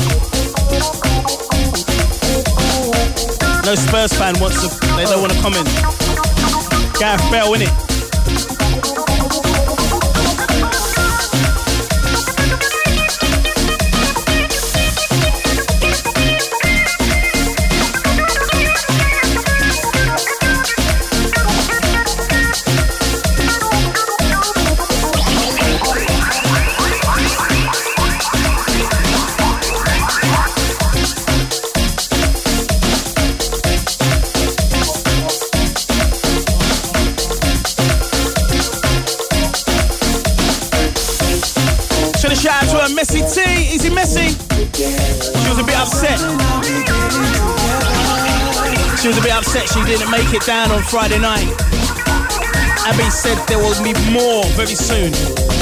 [3.66, 5.68] No Spurs fan wants to, they don't want to comment.
[6.98, 7.82] Gareth Bell, innit?
[46.14, 46.34] Upset.
[48.99, 51.49] She was a bit upset she didn't make it down on Friday night.
[52.85, 55.53] Abby said there will be more very soon.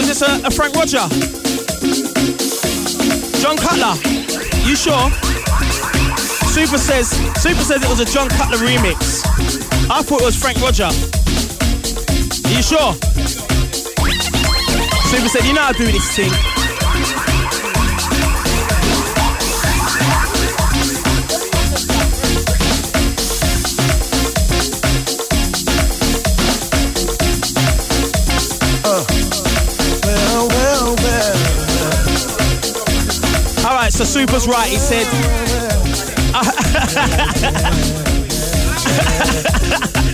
[0.00, 1.06] Was this a, a Frank Roger?
[3.38, 3.92] John Cutler.
[4.66, 5.10] You sure?
[6.48, 7.10] Super says
[7.42, 9.22] Super says it was a John Cutler remix.
[9.90, 10.84] I thought it was Frank Roger.
[10.84, 12.94] Are you sure?
[15.04, 16.49] Super said, you know how to do this thing.
[34.00, 34.66] So Super's right.
[34.66, 35.06] He said.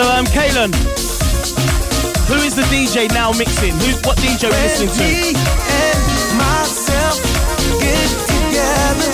[0.00, 0.72] So, um, Kalen,
[2.24, 3.72] who is the DJ now mixing?
[3.72, 5.02] Who, what DJ are we listening to?
[5.02, 7.20] me and myself
[7.76, 9.12] get together.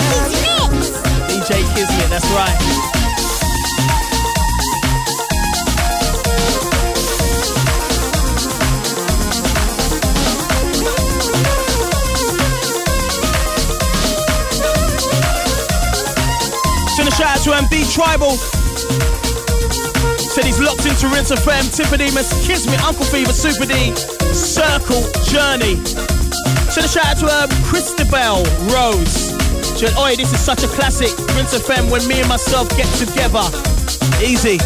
[1.27, 2.55] DJ Kismet, that's right.
[17.17, 18.56] Shout out to MD Tribal.
[20.37, 22.29] Said he's locked into Rinse FM, Tiffany, Miss
[22.67, 22.75] me.
[22.85, 23.95] Uncle Fever, Super D,
[24.35, 25.83] Circle, Journey.
[26.69, 29.33] Send a shout out to um, Christabel Rose.
[29.79, 31.09] She went, Oi, this is such a classic.
[31.35, 33.41] Rinse FM when me and myself get together.
[34.23, 34.59] Easy.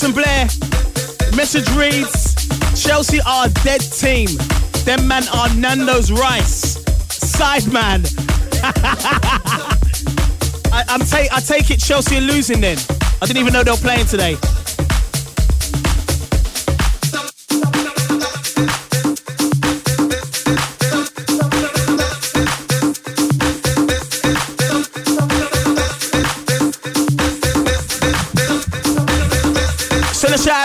[0.00, 0.46] Jason Blair.
[1.36, 2.34] Message reads
[2.82, 4.28] Chelsea are a dead team.
[4.86, 6.82] Them man are Nando's rice.
[7.10, 8.04] Side man.
[10.72, 12.78] I, I'm ta- I take it Chelsea are losing then.
[13.20, 14.38] I didn't even know they were playing today.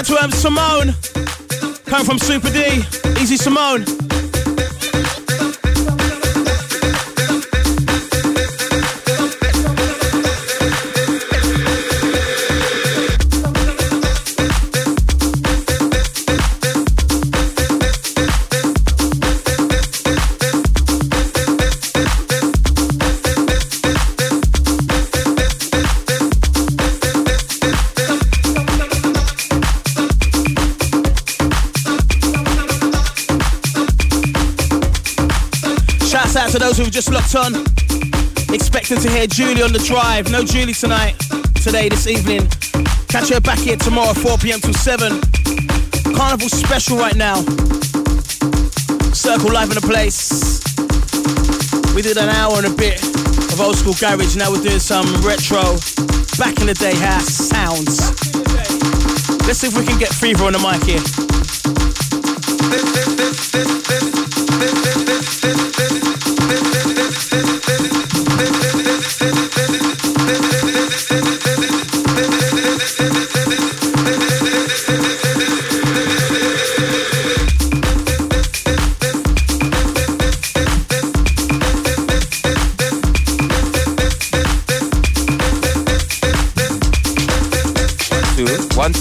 [0.05, 0.93] To um, Simone.
[1.85, 2.83] Coming from Super D.
[3.21, 3.94] Easy Simone.
[37.35, 40.31] Expecting to hear Julie on the drive.
[40.31, 41.19] No Julie tonight,
[41.55, 42.47] today, this evening.
[43.09, 44.61] Catch her back here tomorrow, 4 p.m.
[44.61, 45.19] till 7.
[46.15, 47.41] Carnival special right now.
[49.11, 50.63] Circle live in the place.
[51.93, 54.37] We did an hour and a bit of old school garage.
[54.37, 55.75] Now we're doing some retro,
[56.39, 57.99] back in the day house sounds.
[59.45, 61.24] Let's see if we can get Fever on the mic here.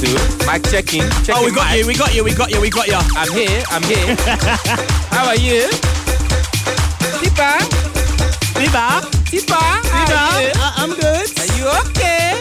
[0.04, 0.14] Two.
[0.46, 1.02] Mic checking.
[1.24, 2.94] checking Oh, we got you, we got you, we got you, we got you.
[2.94, 3.62] I'm here.
[3.70, 4.16] I'm here.
[5.10, 5.68] How are you?
[7.20, 7.58] Tipa.
[8.54, 9.02] Tipa.
[9.92, 10.52] Are you?
[10.56, 11.28] I- I'm good.
[11.40, 12.40] Are you okay?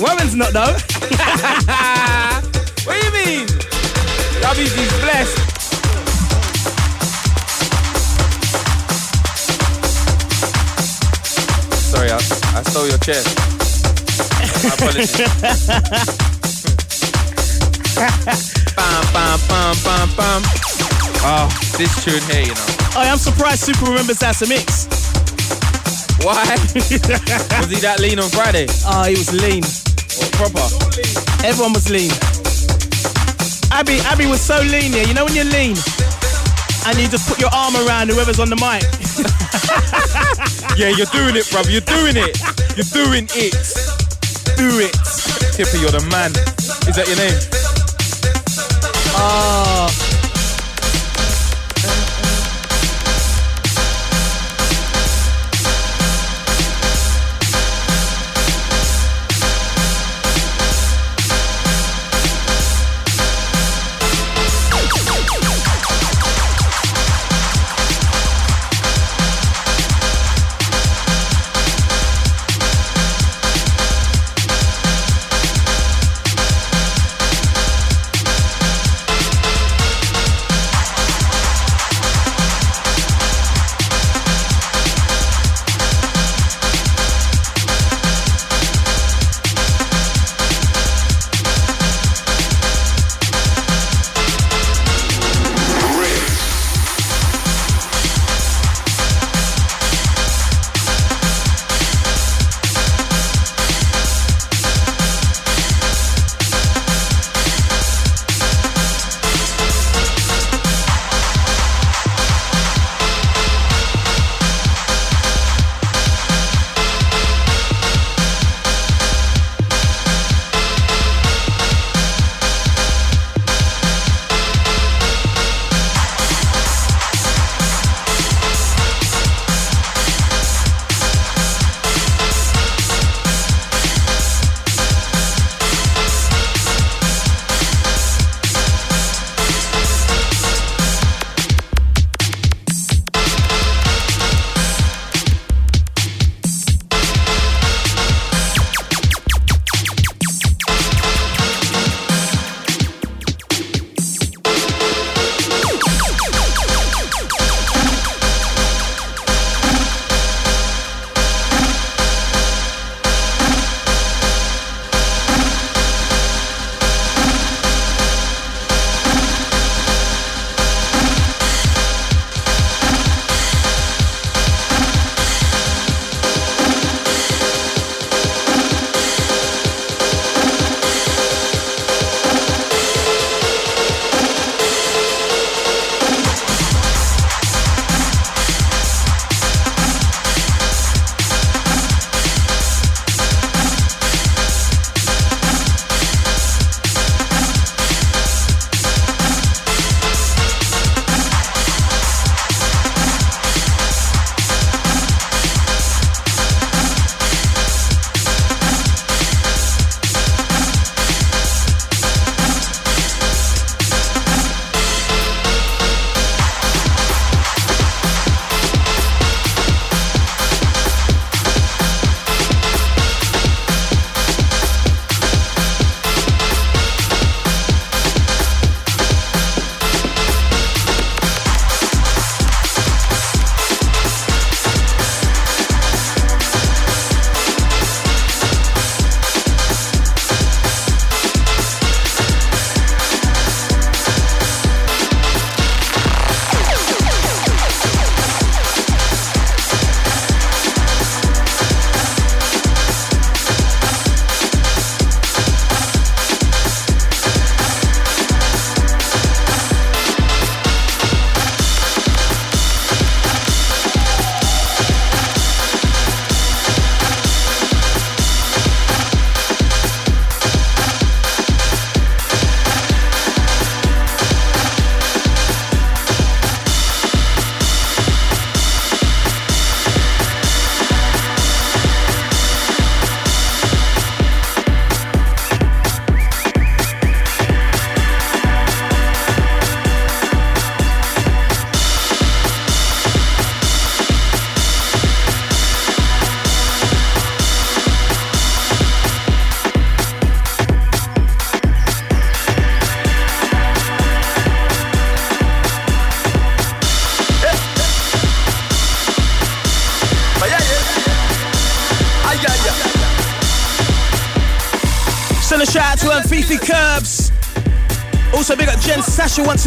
[0.00, 0.76] Warren's not though.
[2.84, 3.46] what do you mean?
[4.42, 5.36] WG's blessed.
[11.90, 13.22] Sorry, I, I stole your chair.
[14.62, 15.20] My apologies.
[17.96, 20.42] bam, bam, bam, bam, bam.
[21.24, 21.48] Oh,
[21.78, 22.66] this tune here, you know.
[22.94, 24.86] Oh, I am surprised Super remembers that's a mix.
[26.22, 26.42] Why?
[26.74, 28.66] Was he that lean on Friday?
[28.84, 29.64] Oh, he was lean.
[30.20, 30.66] Or proper?
[31.44, 32.10] Everyone was lean.
[33.70, 35.06] Abby, Abby was so lean here.
[35.06, 35.76] You know when you're lean
[36.86, 38.84] and you just put your arm around whoever's on the mic.
[40.76, 41.70] Yeah, you're doing it, bruv.
[41.72, 42.38] You're doing it.
[42.76, 43.56] You're doing it.
[44.58, 44.92] Do it.
[45.56, 46.32] Tipper, you're the man.
[46.86, 47.55] Is that your name?
[49.18, 50.05] Oh.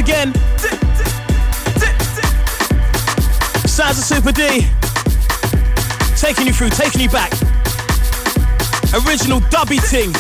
[0.09, 0.33] Again.
[3.67, 4.67] Sounds of Super D.
[6.17, 7.31] Taking you through, taking you back.
[9.05, 10.11] Original dubby ting.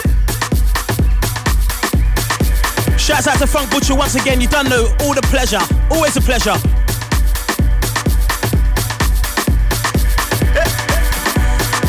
[2.97, 4.39] Shouts out to Funk Butcher once again.
[4.39, 5.61] You done know all the pleasure.
[5.89, 6.55] Always a pleasure.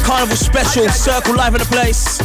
[0.03, 2.19] Carnival special, Circle live in the place.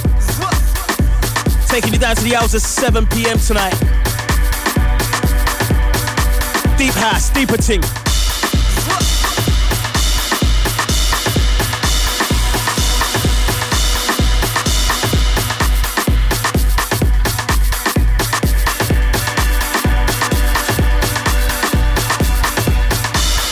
[1.67, 3.37] Taking you down to the hours of 7 p.m.
[3.37, 3.94] tonight.
[6.77, 7.81] Deep house, deeper ting.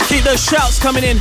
[0.08, 1.16] Keep those shouts coming in.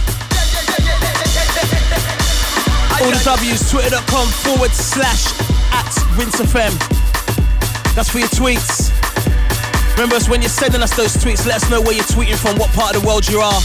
[3.02, 5.34] All the W's, twitter.com forward slash
[5.72, 6.42] at Rinse
[7.96, 8.83] That's for your tweets.
[9.94, 12.58] Remember us when you're sending us those tweets, let us know where you're tweeting from,
[12.58, 13.62] what part of the world you are.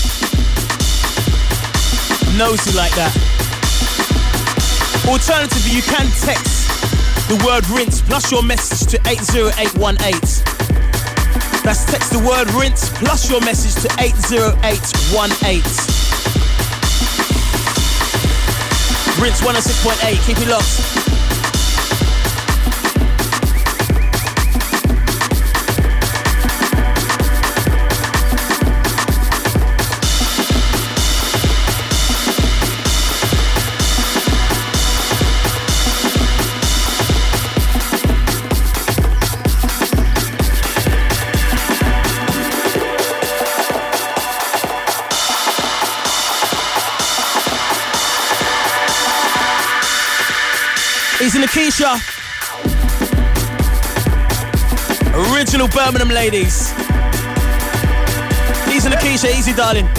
[2.36, 3.12] Nosy like that.
[5.08, 6.68] Alternatively, you can text
[7.28, 10.20] the word rinse plus your message to 80818.
[11.64, 15.62] That's text the word rinse plus your message to 80818.
[19.20, 20.97] Rinse 106.8, keep it locked.
[51.38, 51.94] Easy Lakeisha.
[55.32, 56.72] Original Birmingham ladies.
[58.74, 59.97] Easy Lakeisha, easy darling.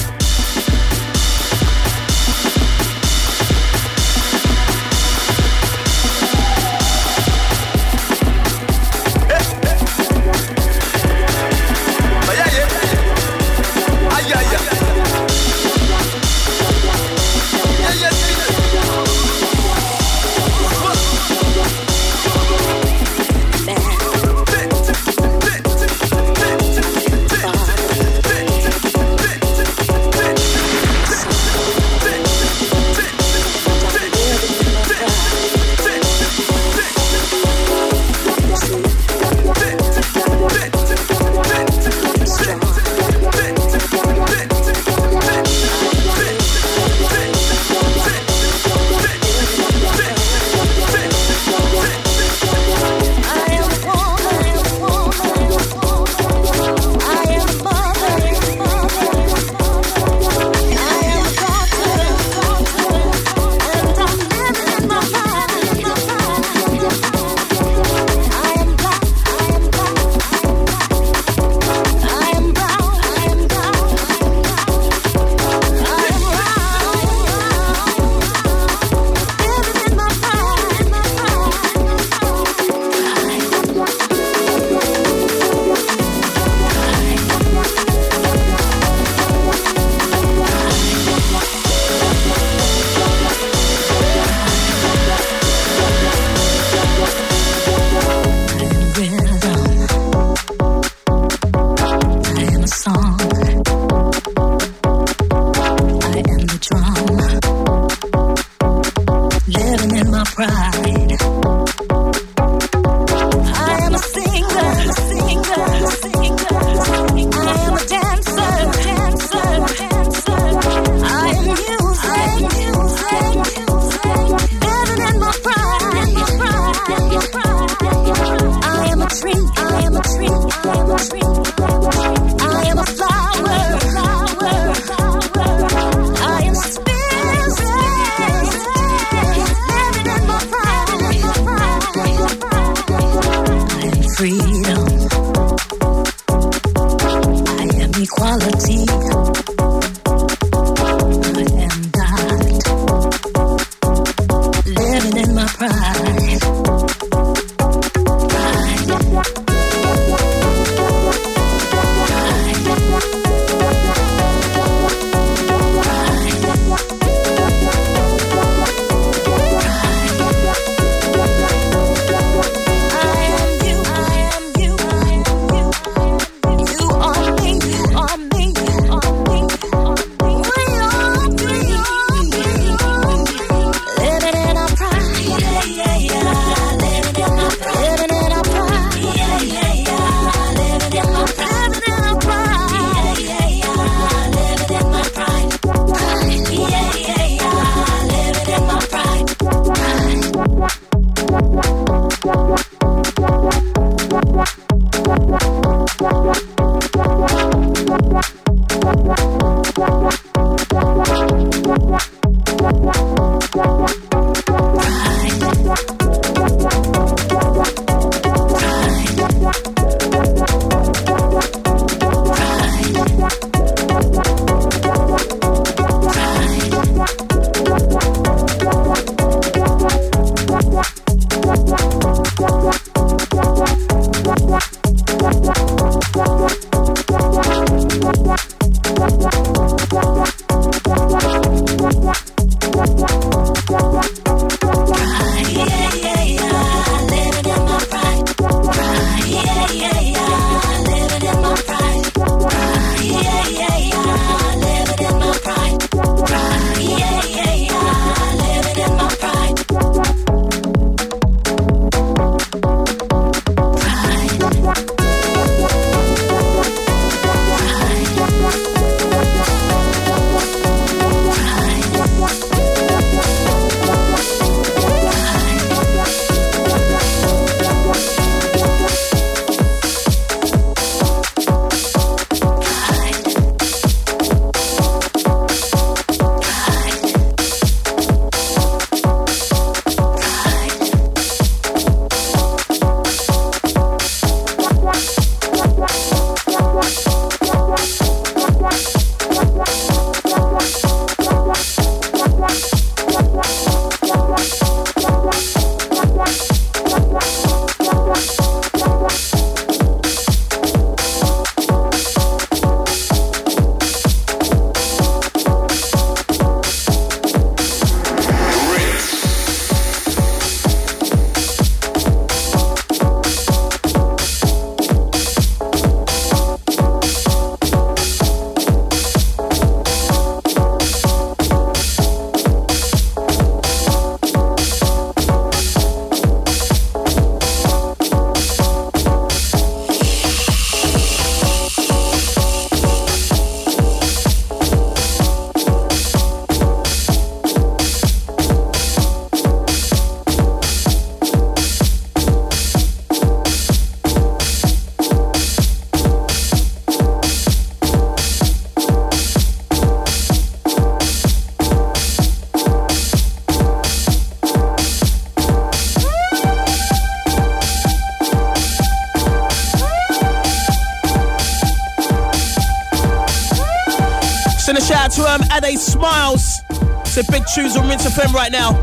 [377.55, 378.73] Tunes on Rinse FM right now.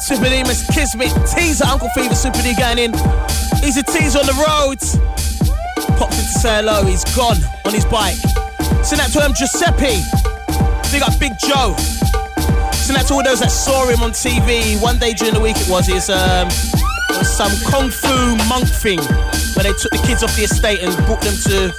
[0.00, 2.92] Super Demus, Kismet, Teaser, Uncle Fever, Super D going in.
[3.62, 4.98] He's a teaser on the roads.
[5.98, 8.14] Popped in to say hello, he's gone on his bike.
[8.84, 9.98] Send that to him, Giuseppe.
[10.92, 11.74] Big up Big Joe.
[12.78, 14.80] Send that to all those that saw him on TV.
[14.80, 15.88] One day during the week it was.
[15.88, 16.46] It's um,
[17.10, 18.14] it was some kung fu
[18.46, 19.00] monk thing
[19.58, 21.74] where they took the kids off the estate and brought them to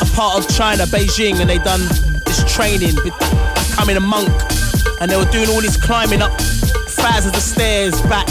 [0.00, 1.84] a part of China, Beijing, and they done
[2.24, 4.32] this training becoming a monk.
[5.00, 6.32] And they were doing all this climbing up
[6.98, 8.28] thousands of stairs back.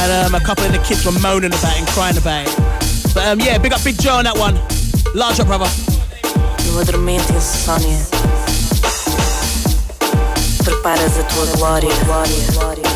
[0.00, 3.14] And um, a couple of the kids were moaning about it and crying about it.
[3.14, 4.54] But um, yeah, big up Big Joe on that one.
[5.14, 5.70] Large up, brother.
[10.86, 11.94] A tua glória.
[12.04, 12.84] glória.
[12.88, 12.93] Em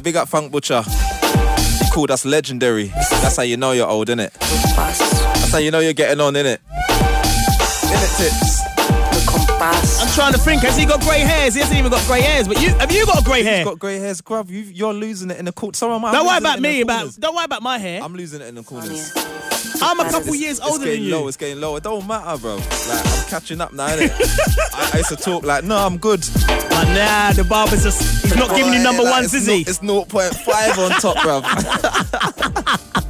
[0.00, 0.82] te big up Funk Butcher.
[0.86, 2.86] You called us legendary.
[2.86, 4.30] That's how you know you're old, innit?
[4.74, 6.58] passo That's how you know you're getting on, innit?
[6.88, 8.62] Innit, tips?
[9.12, 10.02] no compasso.
[10.02, 11.54] I'm trying to think, has he got grey hairs?
[11.54, 12.48] He hasn't even got grey hairs.
[12.48, 13.58] But you, have you got grey hair?
[13.58, 14.48] He's got grey hairs, bruv.
[14.48, 15.76] You, you're losing it in the court.
[15.76, 16.12] Sorry, man.
[16.12, 16.80] Don't worry about me.
[16.80, 18.02] About don't worry about my hair.
[18.02, 19.12] I'm losing it in the corners.
[19.82, 21.22] I'm a couple years It's older than getting low.
[21.22, 21.28] you.
[21.28, 21.76] It's getting low.
[21.76, 22.56] It don't matter, bro.
[22.56, 22.66] Like
[23.06, 24.10] I'm catching up now, innit?
[24.74, 26.20] I, I used to talk like, no, I'm good.
[26.46, 29.60] But nah, the barber's just he's not giving you number like, ones, is not- he?
[29.62, 31.42] It's 0.5 on top, bruv.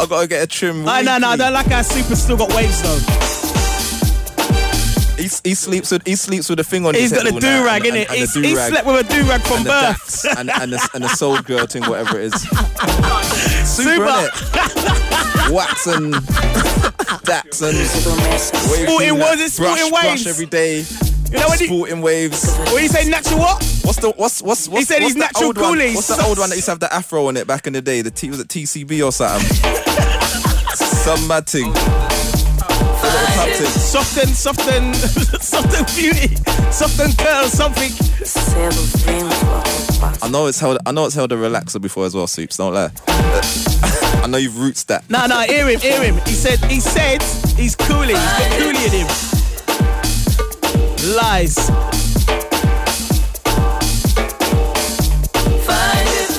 [0.00, 0.88] I gotta get a trim.
[0.88, 1.44] I no no, I weekly.
[1.44, 2.98] don't like how Super still got waves though.
[5.16, 7.64] He, he sleeps with he sleeps with a thing on He's his got a do
[7.64, 8.00] rag, and- innit?
[8.02, 10.22] and- and He's, the he slept with a do rag from and birth.
[10.22, 12.40] dax and and the, and the soul girl thing, whatever it is.
[13.68, 14.06] Super, Super.
[14.06, 15.50] innit?
[15.52, 16.12] Wax and
[17.24, 18.54] dax and Adormece.
[18.54, 20.22] Sporting thing, was it sporting waves?
[20.22, 20.84] brush every day.
[21.30, 22.56] You know what he, Sporting waves.
[22.56, 23.08] what he say?
[23.08, 23.62] Natural what?
[23.84, 25.94] What's the what's what's what's He said what's he's natural coolies.
[25.94, 27.80] What's the old one that used to have the afro on it back in the
[27.80, 28.02] day?
[28.02, 29.46] The T was it TCB or something?
[30.74, 31.66] Some mad thing.
[31.66, 33.48] A little tap.
[33.70, 34.96] Soft and soft and
[35.40, 36.34] soft and beauty,
[36.72, 37.90] soft and curl, something.
[38.24, 38.70] Cedo
[39.04, 40.26] vento ao teu passo.
[40.26, 40.78] I know it's held.
[40.84, 42.26] I know it's held a relaxer before as well.
[42.26, 42.90] Soups, don't lie.
[43.08, 45.08] I know you've roots that.
[45.08, 46.16] No, no, hear him, hear him.
[46.26, 47.22] He said, he said,
[47.56, 48.08] he's coolie.
[48.08, 49.39] He's got coolie in him.
[51.10, 51.54] Lies.
[55.66, 56.30] Find it.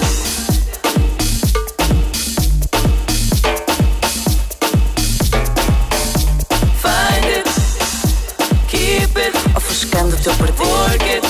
[6.80, 7.48] Find it.
[8.70, 9.36] Keep it.
[9.56, 10.64] Ofuscando o teu perdido.
[10.64, 11.26] Work it.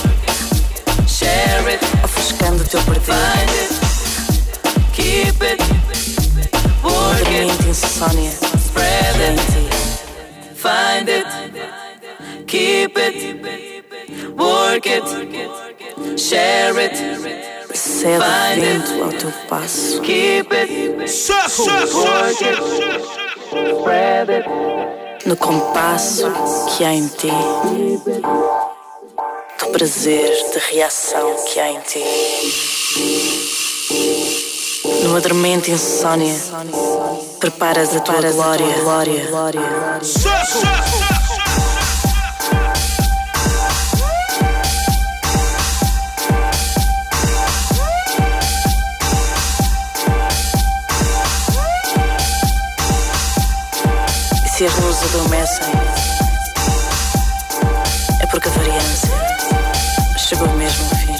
[1.07, 1.83] Share it.
[2.03, 3.05] Ofuscando o teu perdido.
[3.05, 3.73] Find it.
[4.93, 5.61] Keep it.
[6.83, 7.49] Work it.
[7.49, 8.31] Adormento e insônia.
[8.31, 9.51] Spread Que é em it.
[9.51, 9.69] ti.
[10.55, 11.80] Find it.
[12.51, 13.15] Keep it.
[14.37, 16.19] Work it.
[16.19, 16.99] Share it.
[16.99, 18.59] It.
[18.59, 20.01] vento ao teu passo.
[20.01, 21.09] Keep it.
[21.09, 21.65] Circle.
[21.93, 22.59] Work it.
[23.79, 24.49] Spread it.
[25.25, 26.29] No compasso
[26.75, 27.31] que há em ti.
[29.57, 32.03] Do prazer, de reação que há em ti.
[35.05, 36.35] No adormento e insônia.
[37.39, 38.67] Preparas a tua glória.
[38.83, 39.29] glória.
[40.01, 41.20] E
[54.61, 55.73] se as luzes adormecem,
[58.19, 59.09] é porque a variância
[60.19, 61.15] chegou mesmo ao fim.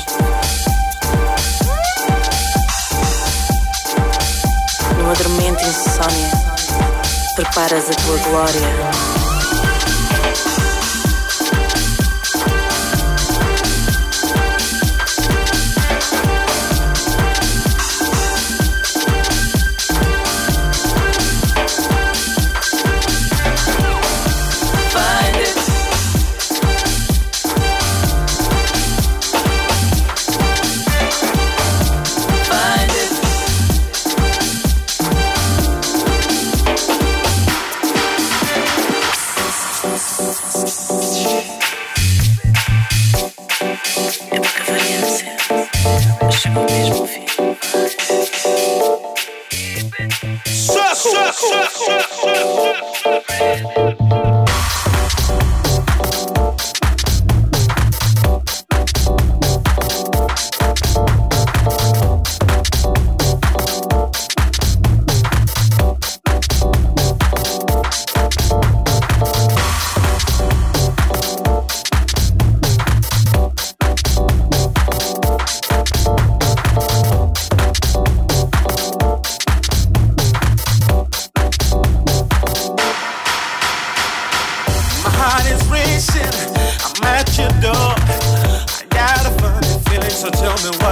[5.00, 6.30] No adormento e insônia,
[7.36, 9.31] preparas a tua glória.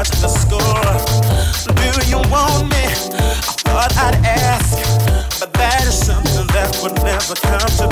[0.09, 1.75] match the score.
[1.75, 2.85] Do you want me?
[2.85, 7.88] I thought I'd ask, but that is something that would never come to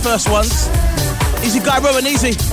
[0.00, 0.68] first ones.
[1.44, 2.49] Easy guy, Rowan, easy.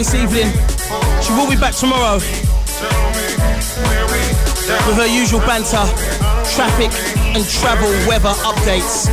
[0.00, 0.50] this evening.
[1.20, 2.14] She will be back tomorrow
[4.86, 5.84] with her usual banter,
[6.54, 6.90] traffic
[7.36, 9.10] and travel weather updates.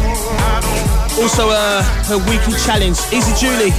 [1.20, 3.00] Also, uh, her weekly challenge.
[3.12, 3.74] Easy Julie.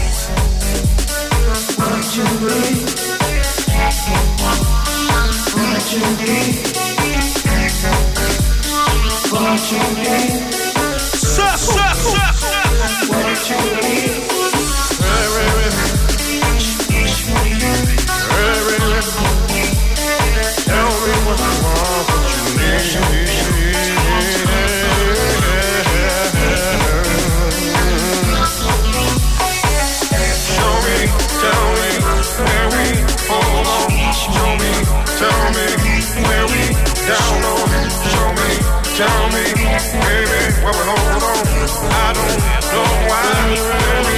[38.99, 41.47] Tell me, baby, where we hold on.
[41.89, 44.18] I don't know why.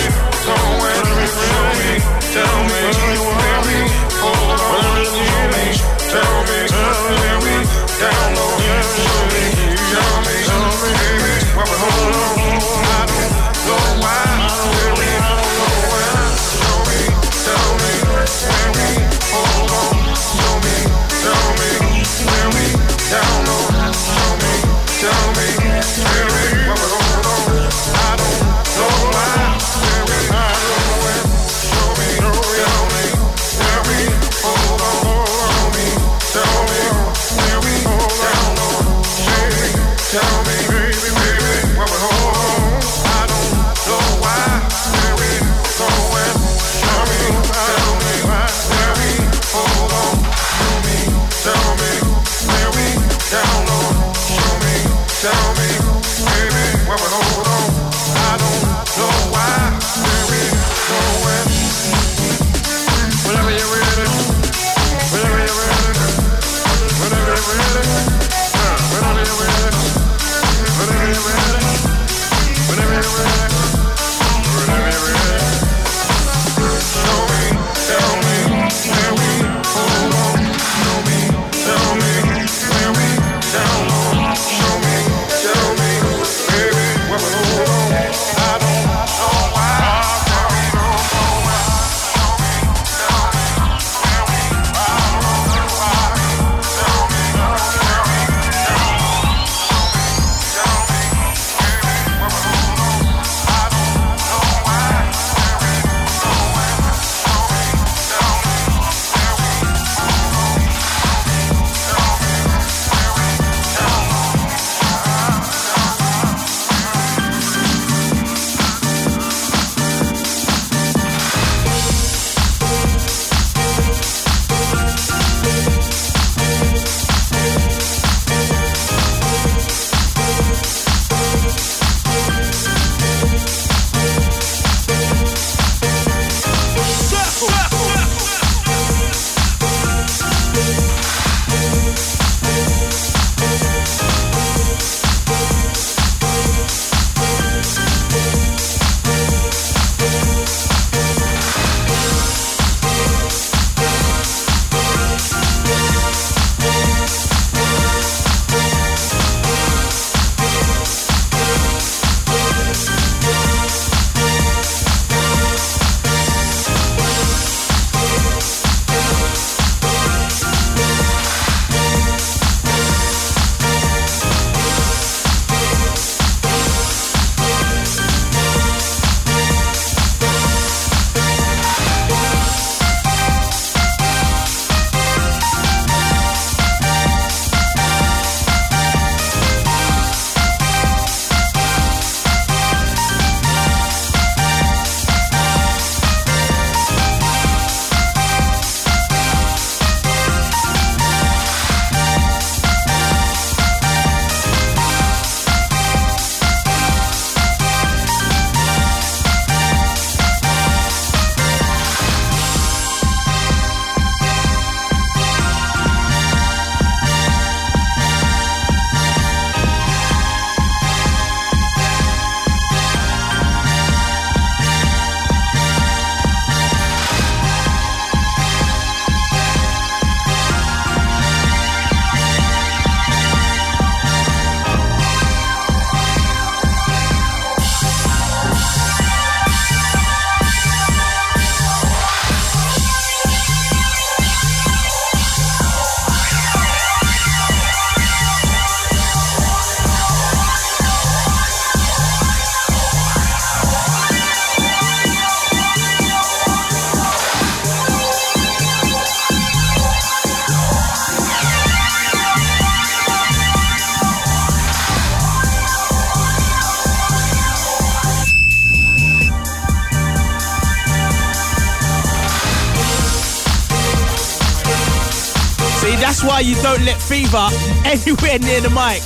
[277.31, 277.51] Don't
[277.85, 279.02] let fever anywhere near the mic.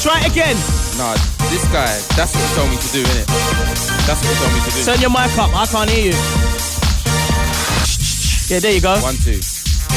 [0.00, 0.56] Try it again.
[0.96, 1.14] Nah,
[1.50, 3.26] this guy, that's what he told me to do, innit?
[4.06, 4.84] That's what he told me to do.
[4.84, 5.50] Turn your mic up.
[5.54, 6.16] I can't hear you.
[8.48, 8.96] Yeah, there you go.
[9.00, 9.40] One, two.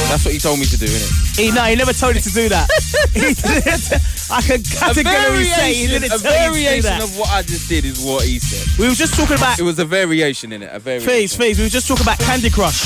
[0.07, 1.39] That's what he told me to do, innit?
[1.39, 2.67] He, no, he never told you to do that.
[4.29, 7.03] I can categorically say he didn't a tell you to do variation that.
[7.03, 8.67] of what I just did is what he said.
[8.79, 10.69] We were just talking about It was a variation in it.
[10.71, 11.07] A variation.
[11.09, 11.57] phase, phase.
[11.57, 12.83] We were just talking about Candy Crush.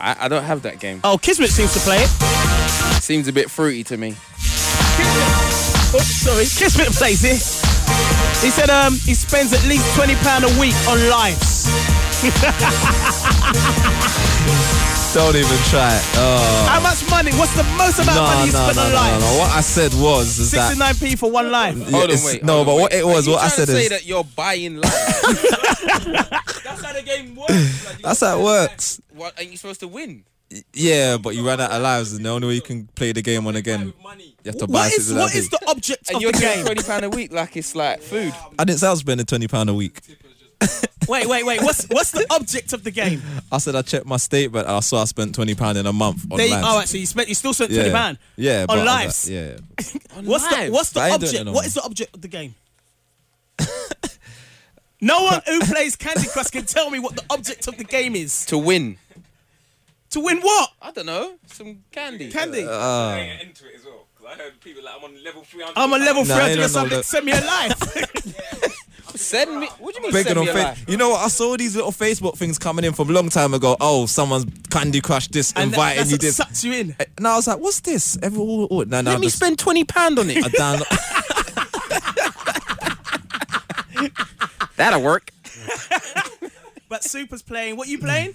[0.00, 1.00] I, I don't have that game.
[1.04, 2.10] Oh, Kismet seems to play it.
[3.10, 4.14] Seems a bit fruity to me.
[5.90, 7.42] Oh, sorry, Kismet plays it.
[8.38, 11.66] He said um he spends at least twenty pound a week on lives.
[15.12, 16.04] Don't even try it.
[16.22, 16.66] Oh.
[16.70, 17.32] How much money?
[17.32, 19.24] What's the most amount No, of money you no, spent no, on no, no, lives?
[19.24, 19.38] no.
[19.40, 21.76] What I said was is that 69p for one life.
[21.76, 22.44] Yeah, Hold on, wait.
[22.44, 24.06] no, hold but on, what it was, Are what I said to say is that
[24.06, 24.92] you're buying life.
[26.62, 27.98] That's how the game works.
[28.02, 29.00] that's how it works.
[29.12, 30.22] What ain't you supposed to win?
[30.80, 33.22] Yeah, but you run out of lives, and the only way you can play the
[33.22, 33.92] game on again, you
[34.46, 35.58] have to buy What is six of what that is thing.
[35.62, 36.74] the object And of you're the getting game?
[36.74, 38.32] twenty pound a week like it's like food.
[38.58, 40.00] I didn't say I was spending twenty pound a week.
[41.08, 41.60] Wait, wait, wait.
[41.62, 43.20] What's what's the object of the game?
[43.50, 45.92] I said I checked my statement, and I saw I spent twenty pound in a
[45.92, 46.66] month on There you, lives.
[46.66, 47.80] all right, so you spent you still spent yeah.
[47.80, 49.30] twenty pound Yeah, but I on was like, lives.
[49.30, 49.56] yeah.
[50.30, 50.70] What's the lives?
[50.70, 51.40] what's the I ain't doing object?
[51.40, 51.66] it no What more.
[51.66, 52.54] is the object of the game?
[55.00, 58.14] no one who plays Candy Crush can tell me what the object of the game
[58.14, 58.44] is.
[58.46, 58.96] To win.
[60.10, 60.70] To win what?
[60.82, 61.34] I don't know.
[61.46, 62.30] Some candy.
[62.30, 62.64] Candy.
[62.66, 64.06] Uh, into it as well.
[64.28, 65.72] I heard people like I'm on level 300.
[65.76, 66.98] I'm on level Nah, three I hundred don't or know something.
[66.98, 67.04] that.
[67.04, 69.16] Send me a life.
[69.16, 69.66] Send me.
[69.78, 70.12] What do you mean?
[70.12, 70.84] Begging Send on me a fa- life?
[70.88, 71.20] You know what?
[71.24, 73.76] I saw these little Facebook things coming in from a long time ago.
[73.80, 76.36] Oh, someone's Candy Crush this, and that, inviting that's you what this.
[76.36, 76.96] sucks you in.
[77.16, 78.16] And I was like, what's this?
[78.22, 80.44] Everyone, oh, no, no, Let me just, spend twenty pound on I it.
[80.52, 80.86] download.
[84.76, 85.30] That'll work.
[86.88, 87.76] But Super's playing.
[87.76, 88.34] What you playing?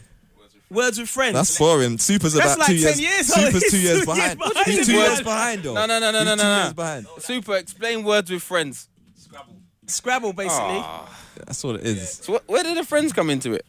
[0.75, 1.33] Words with friends.
[1.33, 1.97] That's boring.
[1.97, 3.01] Super's That's about like two 10 years.
[3.01, 3.27] years.
[3.27, 4.39] Super's two He's years two behind.
[4.39, 4.67] years behind.
[4.67, 5.07] He's two What?
[5.07, 5.73] years behind, though.
[5.73, 7.07] No, no, no, no, He's no, no, no.
[7.19, 7.55] Super.
[7.55, 8.89] Explain words with friends.
[9.15, 9.55] Scrabble,
[9.87, 10.79] Scrabble, basically.
[10.83, 11.09] Ah.
[11.45, 12.09] That's what it is.
[12.23, 13.65] So wh- where did the friends come into it?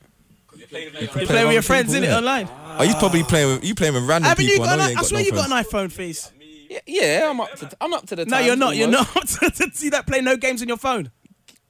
[0.69, 2.17] You're playing with your friends in it yeah.
[2.19, 2.49] online.
[2.49, 4.69] Are you probably playing with you playing with random Haven't you got?
[4.69, 6.33] I know An, you I swear got you no got an iPhone, face.
[6.69, 7.77] Yeah, yeah I'm up to.
[7.81, 8.25] I'm up to the.
[8.27, 8.75] No, you're not.
[8.77, 9.07] You're not.
[9.29, 11.11] See that play no games on your phone.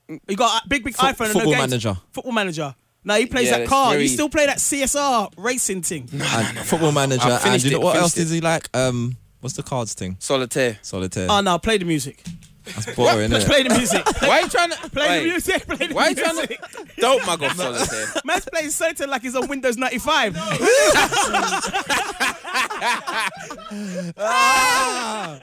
[0.09, 1.59] You got a big, big Fo- iPhone and no Football games.
[1.71, 1.97] Manager.
[2.13, 2.75] Football manager.
[3.07, 3.93] No, he plays Yeah, that that's car.
[3.93, 6.09] very- You still play that CSR racing thing.
[6.13, 7.39] And football manager.
[7.45, 8.23] And you know it, what else it.
[8.25, 8.69] is he like?
[8.75, 10.17] Um, what's the cards thing?
[10.19, 10.79] Solitaire.
[10.83, 11.29] Solitaire.
[11.31, 12.23] Oh no, play the music.
[12.67, 14.05] That's boring, Let's isn't play the music.
[14.23, 15.67] Why are you trying to Play Wait, the music.
[15.67, 16.59] Play the Why are you trying to?
[16.99, 18.23] Don't mug off solitaire.
[18.25, 20.37] Man's playing Solitaire like he's on Windows 95.
[24.19, 25.39] Ah.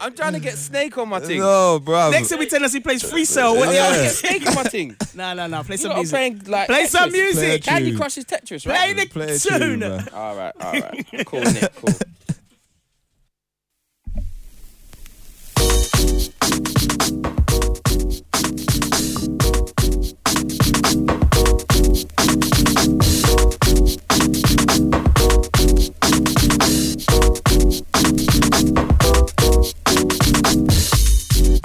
[0.00, 1.40] I'm trying to get Snake on my thing.
[1.40, 2.10] No, bro.
[2.10, 3.54] Next time he tell us he plays free cell.
[3.56, 4.96] What Yeah, the I get Snake on my thing.
[5.14, 5.62] No, no, no.
[5.62, 6.12] Play some lot are music.
[6.14, 7.42] playing like Play some music.
[7.42, 7.98] Play Candy tune.
[7.98, 8.96] Crush is Tetris, Play right?
[8.96, 10.08] the Play a tune, tune.
[10.14, 11.06] All right, all right.
[11.26, 11.72] Cool, Nick.
[11.76, 11.94] Cool.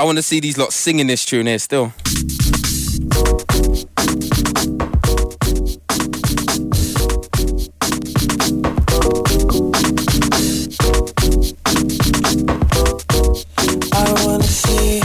[0.02, 1.94] I want to see these lot singing this tune here still.
[13.94, 15.02] I wanna see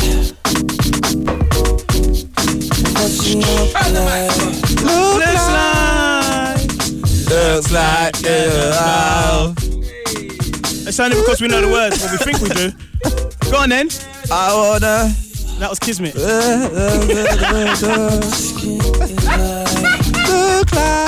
[2.94, 4.32] what you look like.
[4.80, 6.70] Looks like.
[7.28, 9.52] Looks like yeah.
[10.88, 12.72] It's only because we know the words, but we think we do.
[13.50, 13.88] Go on then.
[14.30, 15.14] I wanna.
[15.58, 16.14] That was Kismet.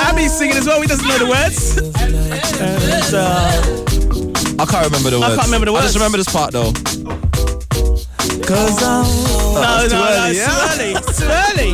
[0.01, 0.81] Abby's singing as well.
[0.81, 1.77] He doesn't know the words.
[2.59, 5.31] And, uh, I can't remember the words.
[5.31, 5.83] I can't remember the words.
[5.83, 6.73] I just remember this part though.
[8.43, 9.05] Cause I'm.
[9.53, 10.49] no, no, too no, early, it's yeah?
[10.49, 10.91] too early.
[10.97, 11.71] It's too early.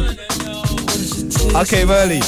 [1.56, 2.22] I came early.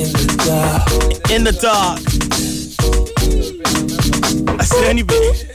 [0.00, 1.30] In the dark.
[1.30, 2.49] In the dark.
[4.20, 5.46] That's the only bit.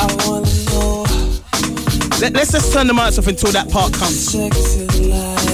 [0.00, 1.04] I wanna know
[2.20, 4.30] Let, us just turn the mics off until that part comes.
[4.32, 5.44] sex is like.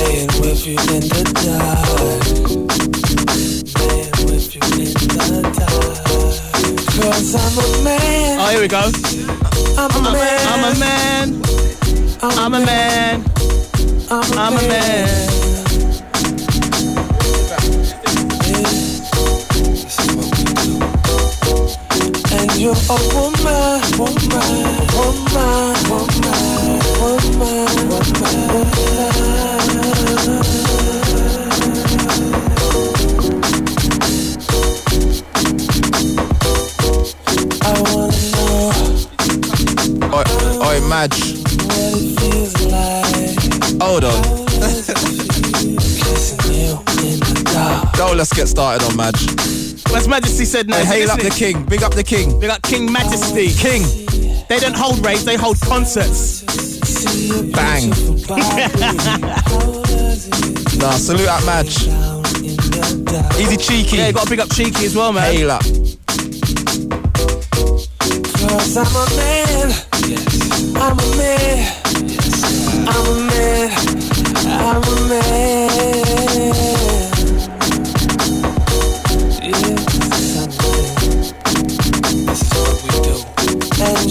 [0.00, 2.50] Laying with you in the dark.
[3.78, 5.98] Laying with you in the dark.
[6.96, 8.38] Cause I'm a man.
[8.40, 8.90] Oh, here we go.
[9.78, 10.40] I'm a man.
[10.48, 11.26] I'm a man.
[12.22, 13.24] I'm a man.
[14.10, 15.59] I'm a man.
[22.62, 22.76] Oh,
[23.14, 23.40] woman.
[23.42, 24.90] I wanna know
[40.12, 40.24] Oi,
[40.60, 41.22] oi, Madge.
[43.80, 44.20] Hold on.
[47.96, 49.69] Go, let's get started on Madge.
[49.94, 50.76] As Majesty said now.
[50.78, 51.64] Hey, hail up the king.
[51.66, 52.38] Big up the king.
[52.38, 53.48] They got King Majesty.
[53.50, 53.82] King.
[54.48, 56.42] They don't hold raves, they hold concerts.
[57.52, 57.90] Bang.
[60.78, 61.86] nah, salute at match.
[63.38, 63.96] Easy cheeky.
[63.96, 65.32] Yeah, you got to pick up Cheeky as well, man.
[65.32, 65.62] Hail up.
[68.40, 69.72] Cause I'm a man.
[70.76, 71.66] I'm a man.
[72.88, 73.70] I'm a man.
[74.46, 75.59] I'm a man.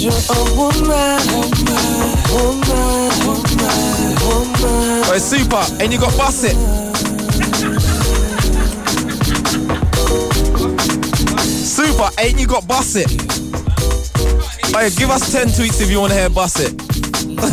[0.02, 0.72] Oh,
[5.20, 5.60] super.
[5.84, 6.56] And you got it.
[11.66, 12.10] Super.
[12.18, 12.66] Ain't you got
[12.96, 13.12] it?
[14.74, 16.72] Hey, give us 10 tweets if you want to hear it.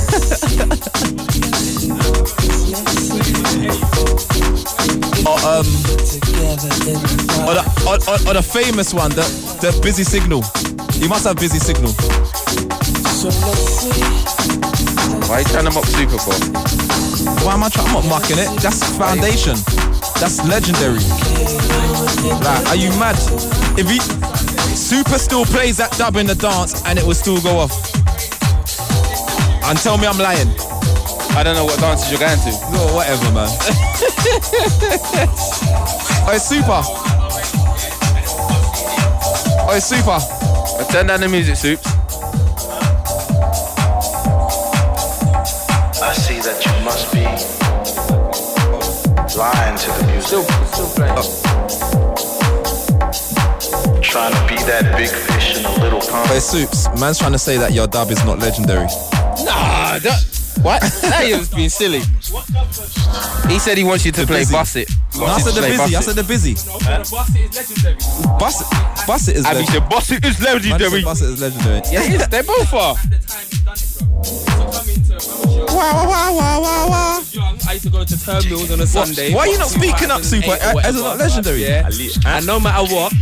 [5.27, 5.67] or, um,
[7.43, 9.25] or the, or, or, or the famous one, the,
[9.61, 10.45] the busy signal.
[10.99, 11.93] You must have busy signal.
[15.29, 16.35] Why are you trying to mock Super for?
[17.45, 17.89] Why am I trying?
[17.89, 18.49] I'm not mucking it.
[18.63, 19.57] That's foundation.
[20.21, 21.01] That's legendary.
[22.41, 23.17] Like, are you mad?
[23.79, 24.01] If he
[24.77, 27.73] Super still plays that dub in the dance and it will still go off.
[29.65, 30.49] And tell me I'm lying.
[31.37, 32.51] I don't know what dances you're going to.
[32.73, 33.49] No, whatever, man.
[36.25, 36.83] oh, it's super.
[39.69, 40.36] Oh, it's super.
[40.77, 41.87] But turn down the music, Soups.
[46.03, 47.25] I see that you must be
[49.39, 50.27] lying to the music.
[50.27, 51.15] Still, still playing.
[51.17, 51.23] Oh.
[54.03, 56.29] Trying to be that big fish in a little pond.
[56.29, 56.89] But it's soups.
[57.01, 58.87] Man's trying to say that your dub is not legendary.
[59.45, 60.25] Nah, that,
[60.63, 60.83] what?
[61.03, 62.01] now you're being silly.
[63.49, 64.53] He said he wants you to The play busy.
[64.53, 64.91] Bust It.
[65.17, 65.97] No, I said the play busy.
[65.97, 66.55] I said the busy.
[66.55, 66.73] Bust
[67.13, 67.57] it.
[68.39, 69.07] Bust it.
[69.07, 69.81] Bust it is Abby legendary.
[69.81, 71.03] said Bust It is Man said legendary.
[71.03, 71.81] Bust it is legendary.
[71.91, 72.29] Yeah, it is.
[72.29, 72.97] They both are.
[75.69, 77.23] Wow, wow, wow, wow, wow.
[77.69, 79.35] I used to go to terminals on a Sunday.
[79.35, 80.55] Why are you not speaking up, Super?
[80.55, 81.65] Eight As it not legendary?
[81.65, 81.89] Yeah.
[82.25, 83.13] And no matter what,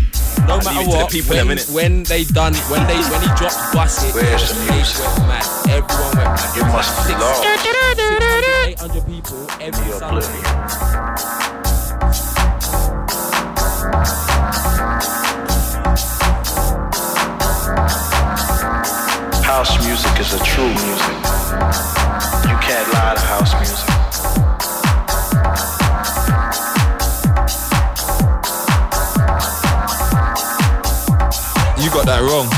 [0.47, 3.59] no matter it the what, people, when, when they done, when they when he dropped
[3.73, 5.05] Bust It, Where's the the music?
[5.07, 5.47] went mad.
[5.71, 6.57] Everyone went mad.
[6.57, 10.27] You must be lost 800 people every You're Sunday.
[10.27, 11.65] oblivion.
[19.45, 21.17] House music is a true music.
[22.49, 23.94] You can't lie to house music.
[31.95, 32.51] Got that wrong.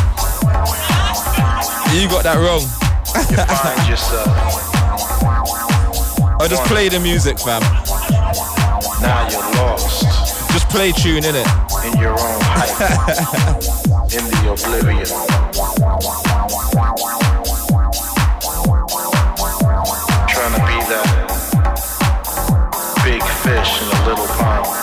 [1.93, 2.63] You got that wrong.
[3.29, 4.27] You find yourself.
[6.41, 7.61] Oh, just play the music, fam.
[9.03, 10.03] Now you're lost
[10.53, 11.47] Just play tune, in it.
[11.85, 12.81] in your own hype.
[14.17, 15.07] in the oblivion.
[20.33, 21.07] Trying to be that
[23.05, 24.76] big fish in a little pond.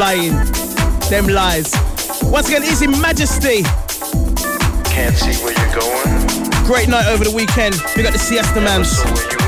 [0.00, 0.32] Lying.
[1.10, 1.74] Them lies.
[2.22, 3.64] Once again, Easy Majesty.
[4.88, 6.64] Can't see where you're going.
[6.64, 7.74] Great night over the weekend.
[7.94, 9.39] We got the Siesta Mans.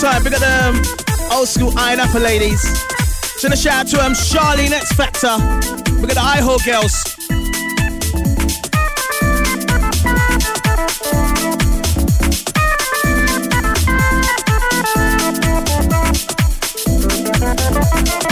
[0.00, 0.22] Time.
[0.22, 2.60] Big up the um, old school Iron Apple ladies.
[3.40, 5.36] Send a shout out to um, Charlene X Factor.
[6.00, 7.18] Big up the iHole girls.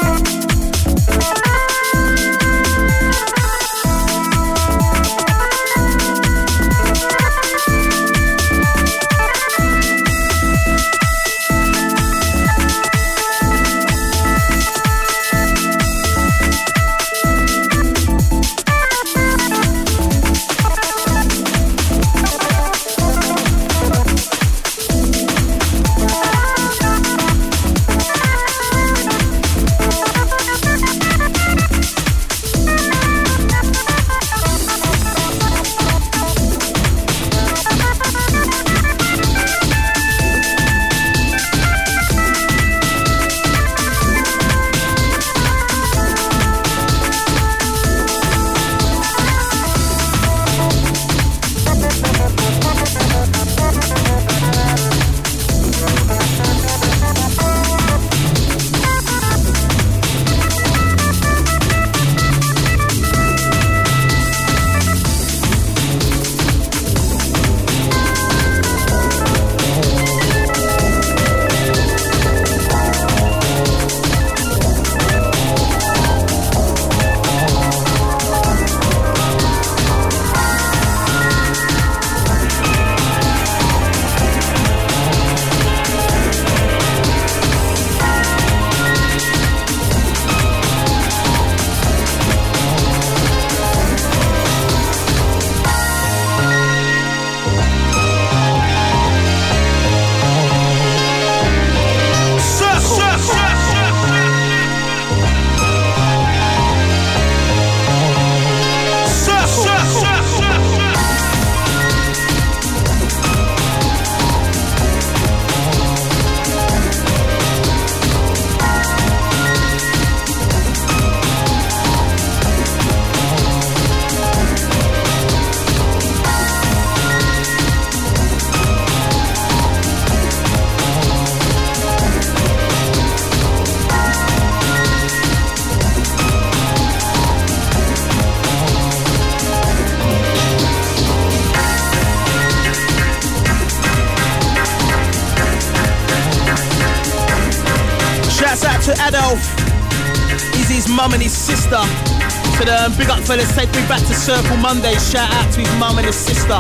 [153.32, 154.94] up fellas, take me back to Circle Monday.
[154.94, 156.54] Shout out to his mum and his sister.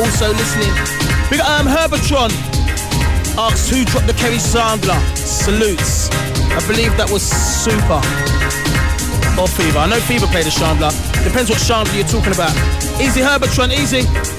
[0.00, 0.70] Also listening.
[1.30, 2.30] Big um, Herbatron.
[3.36, 4.98] Asks who dropped the Kerry Chandler.
[5.16, 6.10] Salutes.
[6.54, 8.00] I believe that was Super.
[9.40, 9.78] Or Fever.
[9.78, 10.90] I know Fever played the Chandler.
[11.24, 12.54] Depends what Chandler you're talking about.
[13.00, 14.33] Easy Herbatron, easy.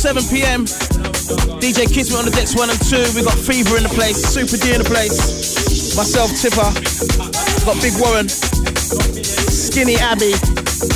[0.00, 0.64] 7 p.m.
[1.60, 3.04] DJ Kismet on the decks one and two.
[3.12, 5.92] We got Fever in the place, Super D in the place.
[5.94, 6.72] Myself, Tipper.
[7.68, 10.32] Got Big Warren, Skinny Abby,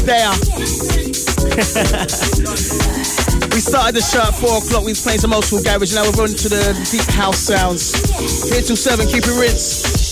[0.09, 0.33] there.
[3.53, 4.89] we started the show at four o'clock.
[4.89, 5.93] We was playing some old school garage.
[5.93, 7.93] Now we're running to the deep house sounds.
[8.49, 9.07] Here till seven.
[9.07, 10.04] Keep it rinse.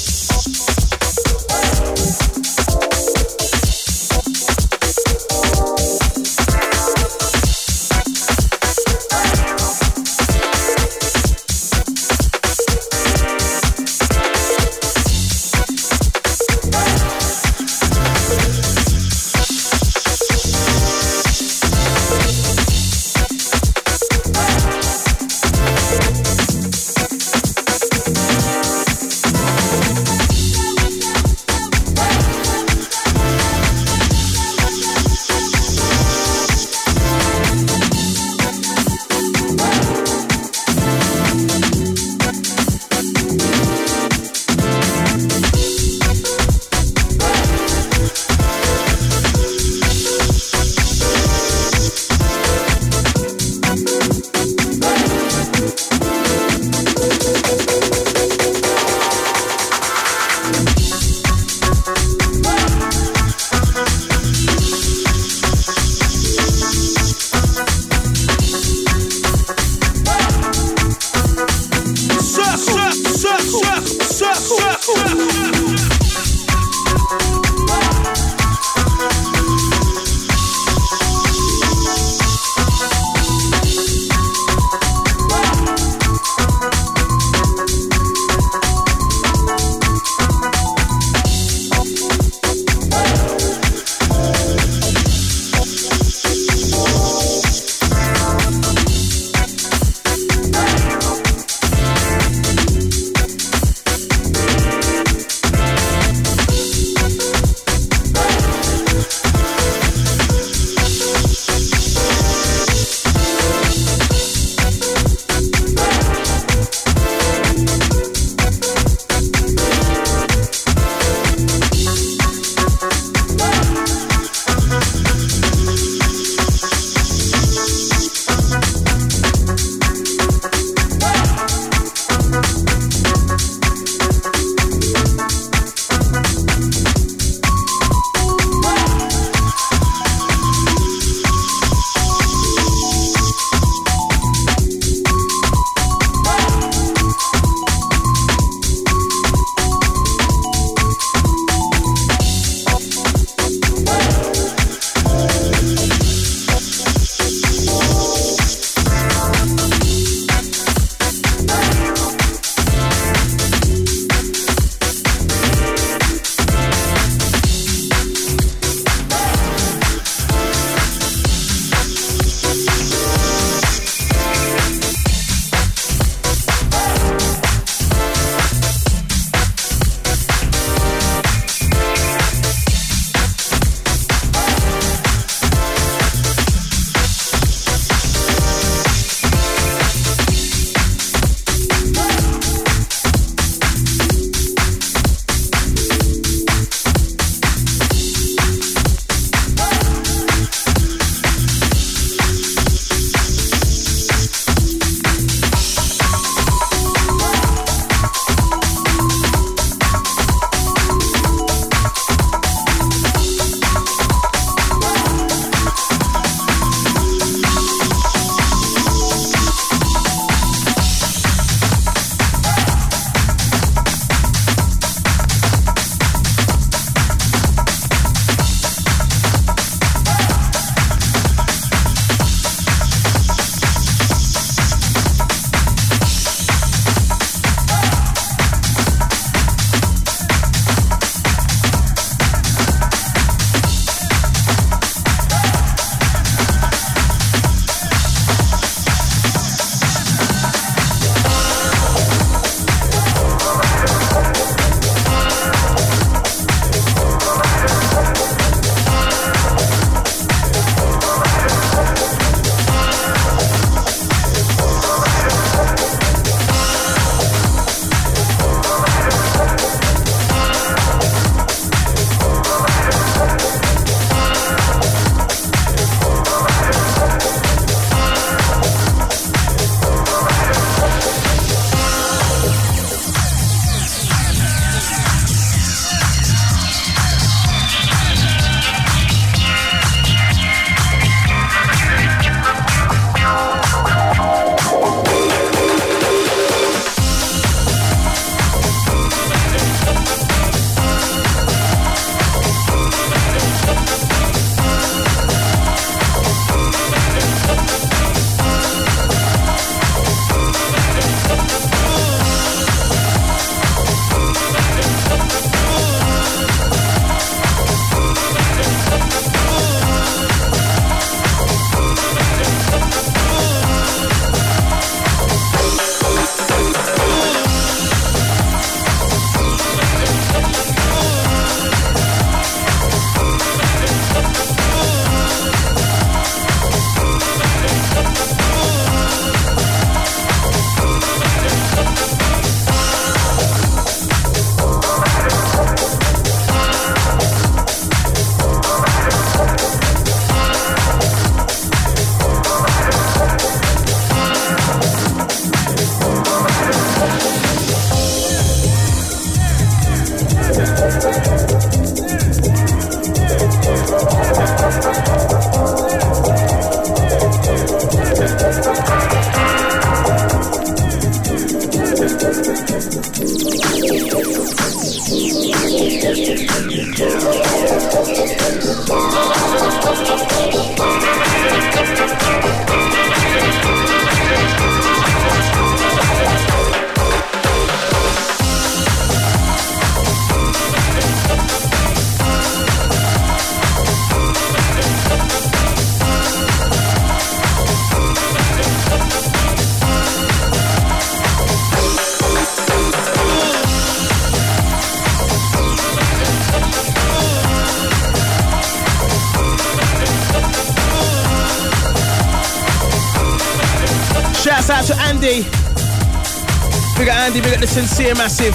[418.16, 418.54] Massive.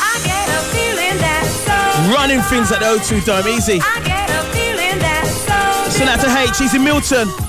[0.00, 3.80] I get a feeling that Running things at the O2 Dome, easy.
[3.80, 7.41] I get a feeling that so Send out to H, he's in Milton.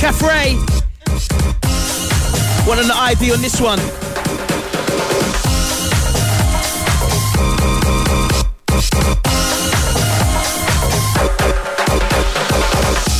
[0.00, 0.56] Cafre.
[2.66, 3.78] One on the ID on this one.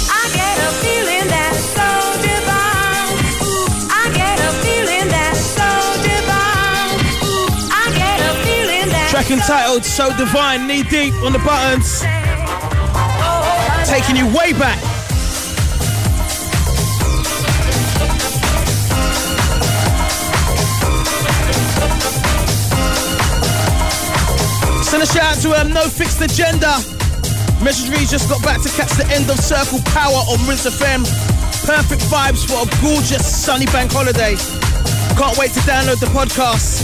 [0.08, 1.84] I get a feeling that so
[2.24, 3.12] divine.
[3.44, 5.68] Ooh, I get a feeling that so
[6.00, 6.96] divine.
[7.28, 12.00] Ooh, I get a feeling that Track entitled So Divine, Knee Deep on the buttons.
[12.02, 14.89] Oh, oh, Taking you way back.
[24.90, 26.66] Send a shout out to um, No Fixed Agenda.
[27.62, 31.06] Message reads just got back to catch the end of Circle Power on Rinse FM.
[31.64, 34.34] Perfect vibes for a gorgeous sunny bank holiday.
[35.14, 36.82] Can't wait to download the podcast.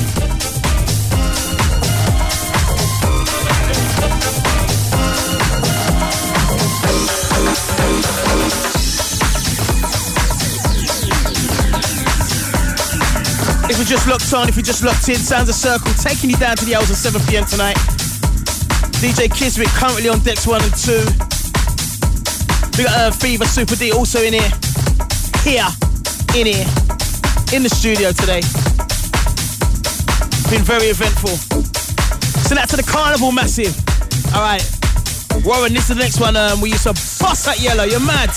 [13.69, 16.37] If you just locked on, if you just locked in, Sounds of Circle taking you
[16.37, 17.96] down to the hours of 7 pm tonight.
[19.01, 20.93] DJ Kismet currently on decks 1 and 2.
[22.79, 24.51] We got uh, Fever Super D also in here.
[25.45, 25.69] Here,
[26.35, 26.67] in here,
[27.53, 28.41] in the studio today.
[30.51, 31.37] Been very eventful.
[32.49, 33.77] Send that to the Carnival Massive.
[34.35, 34.65] Alright.
[35.45, 36.37] Warren, this is the next one.
[36.37, 37.85] Um, we used to bust that yellow.
[37.85, 38.31] You're mad.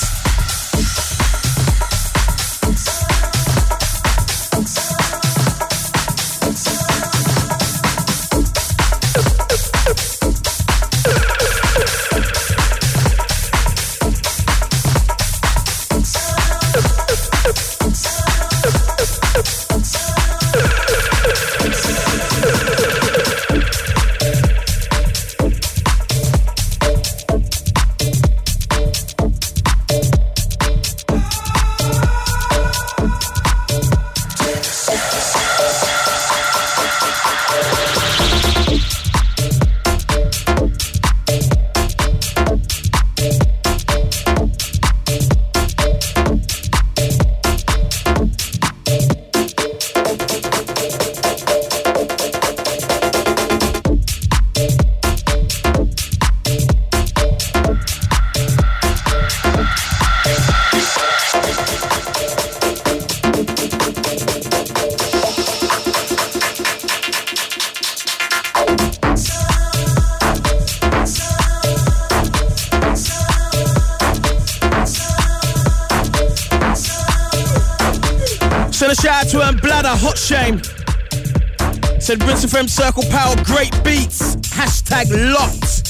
[82.50, 84.36] FM Circle Power, great beats.
[84.38, 85.84] Hashtag locked.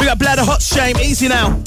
[0.00, 1.62] We got Bladder, Hot Shame, easy now.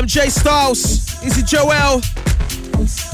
[0.00, 2.00] Um, Jay Styles, is it Joel?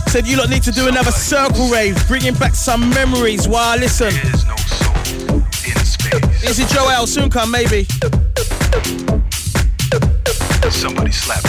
[0.07, 3.49] Said you lot need to do another circle rave, bringing back some memories.
[3.49, 4.15] While listen.
[6.45, 7.09] Is it Joel?
[7.09, 7.89] Soon come, maybe.
[10.71, 11.43] Somebody slap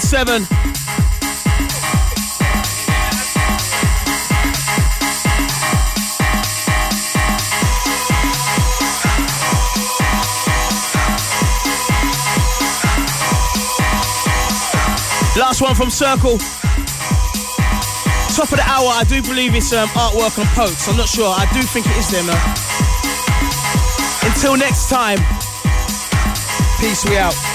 [0.00, 0.42] Seven.
[15.36, 16.38] Last one from Circle.
[18.34, 20.88] Top of the hour, I do believe it's um, artwork on Pokes.
[20.88, 21.26] I'm not sure.
[21.28, 22.68] I do think it is them though.
[24.28, 25.18] Until next time,
[26.80, 27.47] peace, we out.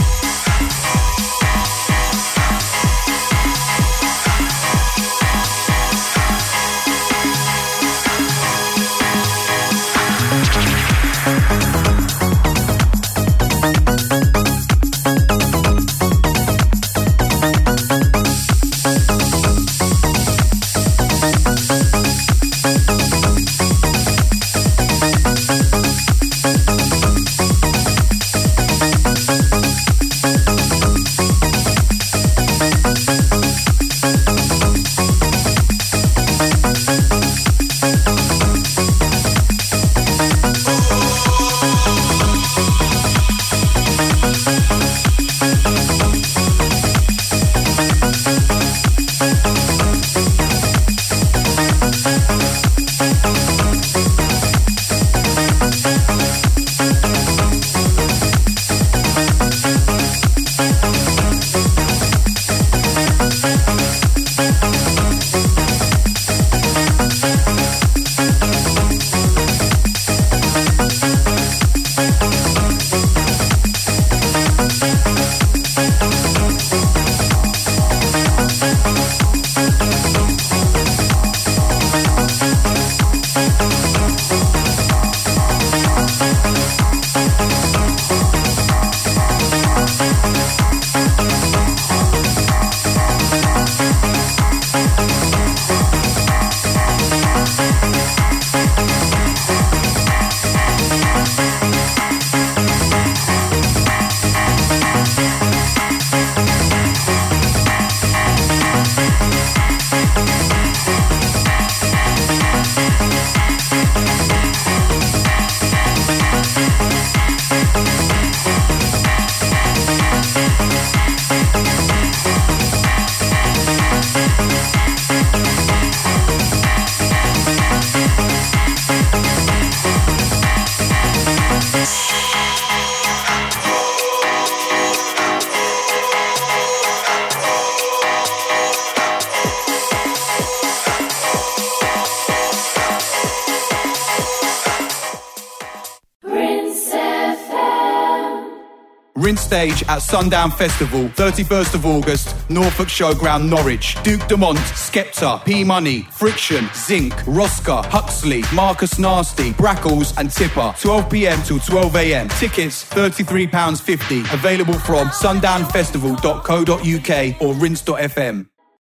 [149.53, 153.95] Stage at Sundown Festival, 31st of August, Norfolk Showground, Norwich.
[154.01, 160.73] Duke Dumont, Skepta, P Money, Friction, Zinc, Roska, Huxley, Marcus Nasty, Brackles, and Tipper.
[160.79, 162.29] 12 pm till 12 am.
[162.29, 164.33] Tickets £33.50.
[164.33, 168.47] Available from sundownfestival.co.uk or rinse.fm.